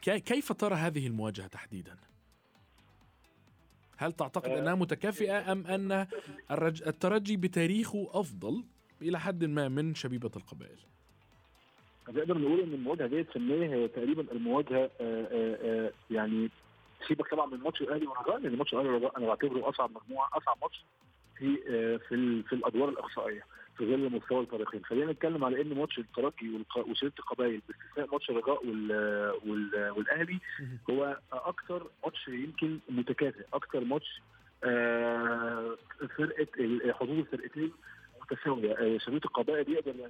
كيف 0.02 0.52
ترى 0.52 0.76
هذه 0.76 1.08
المواجهة 1.08 1.48
تحديداً؟ 1.48 1.98
هل 3.98 4.13
تعتقد 4.13 4.50
أنها 4.52 4.76
متكافئة 4.76 5.52
أم 5.52 5.67
أن 5.67 6.08
الترجي 6.88 7.38
بتاريخه 7.38 8.08
أفضل 8.12 8.63
إلى 9.02 9.20
حد 9.20 9.43
ما 9.43 9.67
من 9.70 9.96
شبيبة 9.96 10.32
القبائل؟ 10.36 10.80
نقدر 12.10 12.38
نقول 12.38 12.60
إن 12.60 12.74
المواجهة 12.74 13.08
ديت 13.08 13.32
فنيه 13.32 13.76
هي 13.76 13.88
تقريبا 13.88 14.26
المواجهة 14.32 14.89
آآ 15.02 15.28
آآ 15.32 15.91
يعني 16.12 16.50
سيبك 17.08 17.28
طبعا 17.32 17.46
من 17.46 17.58
ماتش 17.60 17.82
الأهلي 17.82 18.08
والرجاء 18.08 18.38
لأن 18.38 18.56
ماتش 18.58 18.74
الأهلي 18.74 18.89
والرجاء 18.89 19.17
أنا 19.17 19.28
بعتبره 19.28 19.70
أصعب 19.70 19.91
مجموعة 19.91 20.30
أصعب 20.34 20.58
ماتش 20.62 20.84
في 21.38 21.58
في 22.10 22.43
في 22.43 22.54
الأدوار 22.54 22.89
الإقصائية 22.89 23.43
في 23.78 23.86
ظل 23.86 24.10
مستوى 24.12 24.39
الفريقين 24.39 24.86
خلينا 24.86 25.12
نتكلم 25.12 25.43
على 25.43 25.62
إن 25.62 25.74
ماتش 25.74 26.00
الترجي 26.00 26.63
وشريط 26.78 27.20
القبائل 27.20 27.62
باستثناء 27.67 28.12
ماتش 28.12 28.30
الرجاء 28.30 28.65
والأهلي 29.98 30.39
هو 30.89 31.20
أكثر 31.34 31.88
ماتش 32.06 32.28
يمكن 32.28 32.80
متكافئ 32.89 33.43
أكثر 33.54 33.80
ماتش 33.84 34.22
آه 34.63 35.76
فرقة 36.17 36.48
حظوظ 36.93 37.17
الفرقتين 37.20 37.72
متساوية. 38.22 38.72
آه 38.74 38.98
شريط 38.98 39.26
القبائل 39.26 39.72
يقدر 39.74 40.10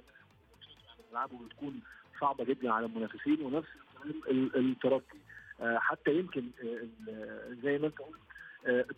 يعني 1.18 1.30
ملعبه 1.32 1.46
بتكون 1.46 1.80
صعبة 2.20 2.44
جدا 2.44 2.72
على 2.72 2.86
المنافسين 2.86 3.40
ونفس 3.42 3.68
الترجي 4.56 5.04
آه 5.60 5.78
حتى 5.78 6.18
يمكن 6.18 6.50
آه 6.64 7.54
زي 7.62 7.78
ما 7.78 7.86
انت 7.86 7.98
قلت 7.98 8.27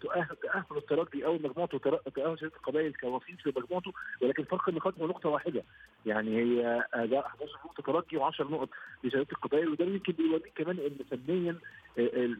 تؤهل 0.00 0.36
تأهل 0.42 0.64
الترجي 0.76 1.26
أو 1.26 1.34
مجموعته 1.34 1.78
تأهل 2.14 2.38
شركة 2.40 2.56
القبائل 2.56 2.94
كوسيط 2.94 3.40
في 3.40 3.52
مجموعته 3.56 3.92
ولكن 4.22 4.44
فرق 4.44 4.68
النقاط 4.68 4.98
هو 4.98 5.06
نقطة 5.06 5.28
واحدة 5.28 5.62
يعني 6.06 6.38
هي 6.38 6.62
ده 6.94 7.20
11 7.26 7.52
نقطه 7.64 7.82
ترجي 7.82 8.18
و10 8.18 8.40
نقط 8.40 8.68
لشركة 9.04 9.32
القبائل 9.32 9.68
وده 9.68 9.84
يمكن 9.84 10.12
بيوريك 10.12 10.52
كمان 10.56 10.78
إن 10.78 11.18
فنيا 11.18 11.56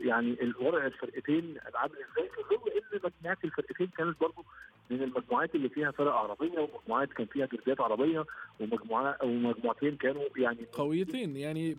يعني 0.01 0.37
الوضع 0.43 0.87
الفرقتين 0.87 1.55
عامل 1.75 1.93
إزاي 1.93 2.31
ظل 2.51 2.71
إن 2.71 3.01
مجموعات 3.05 3.45
الفرقتين 3.45 3.87
كانت 3.87 4.21
برضه 4.21 4.45
من 4.91 5.03
المجموعات 5.03 5.55
اللي 5.55 5.69
فيها 5.69 5.91
فرق 5.91 6.13
عربية 6.13 6.59
ومجموعات 6.59 7.13
كان 7.13 7.27
فيها 7.27 7.47
جردات 7.47 7.81
عربية 7.81 8.25
ومجموعات 8.61 9.25
ومجموعتين 9.25 9.97
كانوا 9.97 10.25
يعني 10.37 10.67
قويتين 10.73 11.37
يعني 11.37 11.77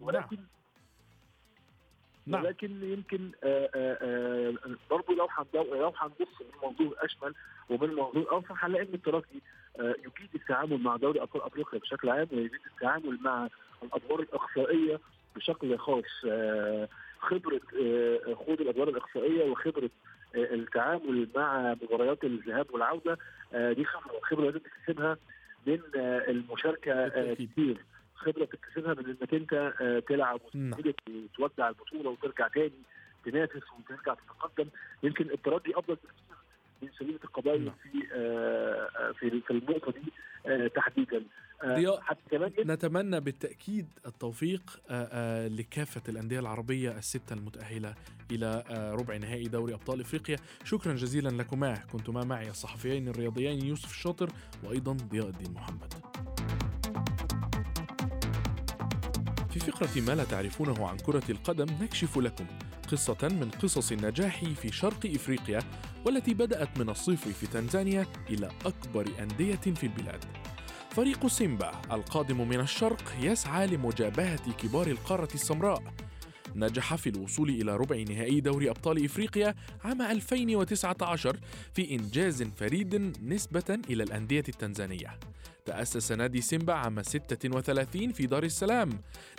ولكن 0.00 0.36
نعم. 0.36 0.46
ولكن 2.38 2.70
يمكن 2.82 3.30
برضه 4.90 5.14
لو 5.14 5.28
لو 5.54 5.92
هنبص 5.96 6.40
من 6.40 6.68
منظور 6.70 6.94
اشمل 6.98 7.34
ومن 7.70 7.88
منظور 7.88 8.30
اوسع 8.30 8.54
هنلاقي 8.58 8.82
إن 8.84 8.94
الترجي 8.94 9.42
يجيد 9.80 10.30
التعامل 10.34 10.78
مع 10.82 10.96
دوري 10.96 11.22
أبطال 11.22 11.42
أفريقيا 11.42 11.78
بشكل 11.78 12.08
عام 12.08 12.28
ويجيد 12.32 12.60
التعامل 12.74 13.18
مع 13.22 13.48
الأدوار 13.82 14.20
الإقصائية 14.20 15.00
بشكل 15.36 15.78
خاص. 15.78 16.04
خبرة 17.20 17.60
خوض 18.34 18.60
الأدوار 18.60 18.88
الإقصائية 18.88 19.50
وخبرة 19.50 19.90
التعامل 20.34 21.28
مع 21.36 21.74
مباريات 21.82 22.24
الذهاب 22.24 22.66
والعودة 22.74 23.18
دي 23.54 23.84
خبرة 23.84 24.20
خبرة 24.22 24.44
لازم 24.44 24.58
تكتسبها 24.58 25.16
من 25.66 25.80
المشاركة 25.94 27.34
كتير. 27.34 27.76
خبرة 28.20 28.44
تكتسبها 28.44 28.94
من 28.94 29.04
إنك 29.06 29.34
أنت 29.34 29.72
تلعب 30.08 30.40
وتودع 30.54 31.68
البطولة 31.68 32.10
وترجع 32.10 32.48
تاني 32.48 32.82
تنافس 33.24 33.62
وترجع 33.78 34.14
تتقدم. 34.14 34.68
يمكن 35.02 35.30
الترجي 35.30 35.78
أفضل 35.78 35.96
من 36.82 36.88
سليمه 36.98 37.18
القبائل 37.24 37.72
في 37.82 37.90
في 39.18 39.40
في 39.40 39.50
النقطة 39.50 39.92
دي 39.92 40.12
تحديدا. 40.68 41.22
حتى 42.00 42.20
كمان 42.30 42.52
نتمنى 42.58 43.20
بالتأكيد 43.20 43.86
التوفيق 44.06 44.80
لكافة 45.58 46.02
الأندية 46.08 46.40
العربية 46.40 46.98
الستة 46.98 47.34
المتأهلة 47.34 47.94
إلى 48.30 48.64
ربع 49.00 49.16
نهائي 49.16 49.48
دوري 49.48 49.74
أبطال 49.74 50.00
إفريقيا. 50.00 50.36
شكرا 50.64 50.94
جزيلا 50.94 51.28
لكما. 51.28 51.74
كنتما 51.92 52.24
معي 52.24 52.50
الصحفيين 52.50 53.08
الرياضيين 53.08 53.66
يوسف 53.66 53.90
الشاطر 53.90 54.28
وأيضا 54.64 54.92
ضياء 54.92 55.28
الدين 55.28 55.54
محمد. 55.54 55.94
في 59.50 59.60
فقرة 59.60 60.00
ما 60.00 60.12
لا 60.12 60.24
تعرفونه 60.24 60.88
عن 60.88 60.96
كرة 60.96 61.22
القدم 61.30 61.66
نكشف 61.80 62.18
لكم 62.18 62.46
قصة 62.92 63.18
من 63.22 63.50
قصص 63.62 63.92
النجاح 63.92 64.44
في 64.44 64.72
شرق 64.72 65.06
إفريقيا 65.06 65.60
والتي 66.06 66.34
بدأت 66.34 66.78
من 66.78 66.88
الصفر 66.88 67.30
في 67.32 67.46
تنزانيا 67.46 68.06
إلى 68.30 68.50
أكبر 68.66 69.08
أندية 69.20 69.54
في 69.54 69.82
البلاد. 69.82 70.24
فريق 70.90 71.26
سيمبا 71.26 71.72
القادم 71.92 72.48
من 72.48 72.60
الشرق 72.60 73.02
يسعى 73.20 73.66
لمجابهة 73.66 74.52
كبار 74.52 74.86
القارة 74.86 75.28
السمراء. 75.34 75.82
نجح 76.54 76.94
في 76.94 77.08
الوصول 77.08 77.48
إلى 77.48 77.76
ربع 77.76 77.96
نهائي 77.96 78.40
دوري 78.40 78.70
أبطال 78.70 79.04
إفريقيا 79.04 79.54
عام 79.84 80.02
2019 80.02 81.36
في 81.74 81.90
إنجاز 81.90 82.42
فريد 82.42 82.94
نسبة 83.22 83.78
إلى 83.90 84.02
الأندية 84.02 84.44
التنزانية. 84.48 85.18
تأسس 85.70 86.12
نادي 86.12 86.40
سيمبا 86.40 86.72
عام 86.72 87.02
36 87.02 88.12
في 88.12 88.26
دار 88.26 88.42
السلام 88.42 88.90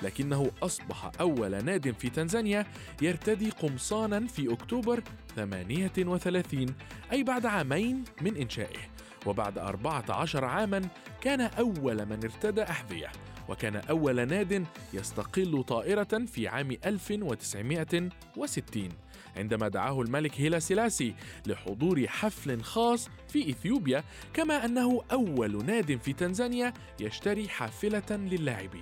لكنه 0.03 0.51
أصبح 0.63 1.11
أول 1.19 1.65
ناد 1.65 1.91
في 1.91 2.09
تنزانيا 2.09 2.65
يرتدي 3.01 3.49
قمصانا 3.49 4.27
في 4.27 4.53
أكتوبر 4.53 5.03
38 5.35 6.65
أي 7.11 7.23
بعد 7.23 7.45
عامين 7.45 8.03
من 8.21 8.37
إنشائه. 8.37 8.79
وبعد 9.25 9.57
14 9.57 10.45
عاما 10.45 10.81
كان 11.21 11.41
أول 11.41 12.05
من 12.05 12.19
ارتدى 12.23 12.63
أحذية. 12.63 13.11
وكان 13.49 13.75
أول 13.75 14.27
ناد 14.27 14.65
يستقل 14.93 15.63
طائرة 15.63 16.25
في 16.27 16.47
عام 16.47 16.71
1960 16.85 18.89
عندما 19.37 19.67
دعاه 19.67 20.01
الملك 20.01 20.41
هيلا 20.41 20.59
سيلاسي 20.59 21.13
لحضور 21.47 22.07
حفل 22.07 22.61
خاص 22.61 23.09
في 23.27 23.49
إثيوبيا 23.49 24.03
كما 24.33 24.65
أنه 24.65 25.01
أول 25.11 25.65
ناد 25.65 25.99
في 25.99 26.13
تنزانيا 26.13 26.73
يشتري 26.99 27.49
حافلة 27.49 28.03
للاعبين. 28.11 28.81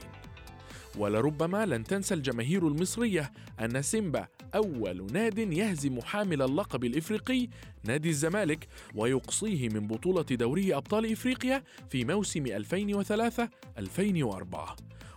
ولربما 0.99 1.65
لن 1.65 1.83
تنسى 1.83 2.13
الجماهير 2.13 2.67
المصرية 2.67 3.31
أن 3.59 3.81
سيمبا 3.81 4.27
أول 4.55 5.07
ناد 5.13 5.37
يهزم 5.37 6.01
حامل 6.01 6.41
اللقب 6.41 6.83
الإفريقي 6.83 7.47
نادي 7.83 8.09
الزمالك 8.09 8.67
ويقصيه 8.95 9.69
من 9.69 9.87
بطولة 9.87 10.21
دوري 10.21 10.75
أبطال 10.75 11.11
إفريقيا 11.11 11.63
في 11.89 12.05
موسم 12.05 12.45
2003-2004 12.45 14.75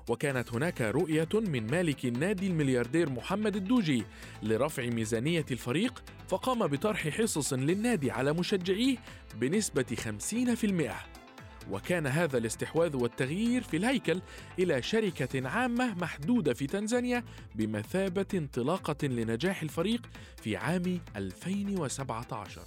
وكانت 0.08 0.54
هناك 0.54 0.80
رؤية 0.80 1.28
من 1.34 1.66
مالك 1.66 2.04
النادي 2.04 2.46
الملياردير 2.46 3.10
محمد 3.10 3.56
الدوجي 3.56 4.04
لرفع 4.42 4.86
ميزانية 4.86 5.46
الفريق 5.50 6.02
فقام 6.28 6.66
بطرح 6.66 7.08
حصص 7.08 7.52
للنادي 7.52 8.10
على 8.10 8.32
مشجعيه 8.32 8.96
بنسبة 9.40 9.96
50% 10.32 11.21
وكان 11.70 12.06
هذا 12.06 12.38
الاستحواذ 12.38 12.96
والتغيير 12.96 13.62
في 13.62 13.76
الهيكل 13.76 14.20
إلى 14.58 14.82
شركة 14.82 15.48
عامة 15.48 15.94
محدودة 15.94 16.54
في 16.54 16.66
تنزانيا 16.66 17.24
بمثابة 17.54 18.26
انطلاقة 18.34 19.06
لنجاح 19.06 19.62
الفريق 19.62 20.02
في 20.42 20.56
عام 20.56 21.00
2017 21.16 22.62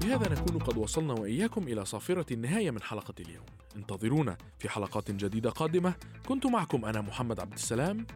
بهذا 0.00 0.32
نكون 0.32 0.58
قد 0.58 0.76
وصلنا 0.76 1.12
وإياكم 1.12 1.68
إلى 1.68 1.84
صافرة 1.84 2.26
النهاية 2.32 2.70
من 2.70 2.82
حلقة 2.82 3.14
اليوم. 3.20 3.44
انتظرونا 3.76 4.36
في 4.58 4.68
حلقات 4.68 5.10
جديدة 5.10 5.50
قادمة. 5.50 5.94
كنت 6.26 6.46
معكم 6.46 6.84
أنا 6.84 7.00
محمد 7.00 7.40
عبد 7.40 7.52
السلام. 7.52 8.06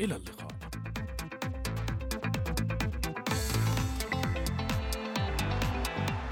إلى 0.00 0.16
اللقاء. 0.16 0.75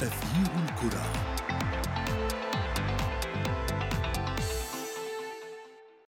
تغيير 0.08 0.50
الكرة. 0.68 1.33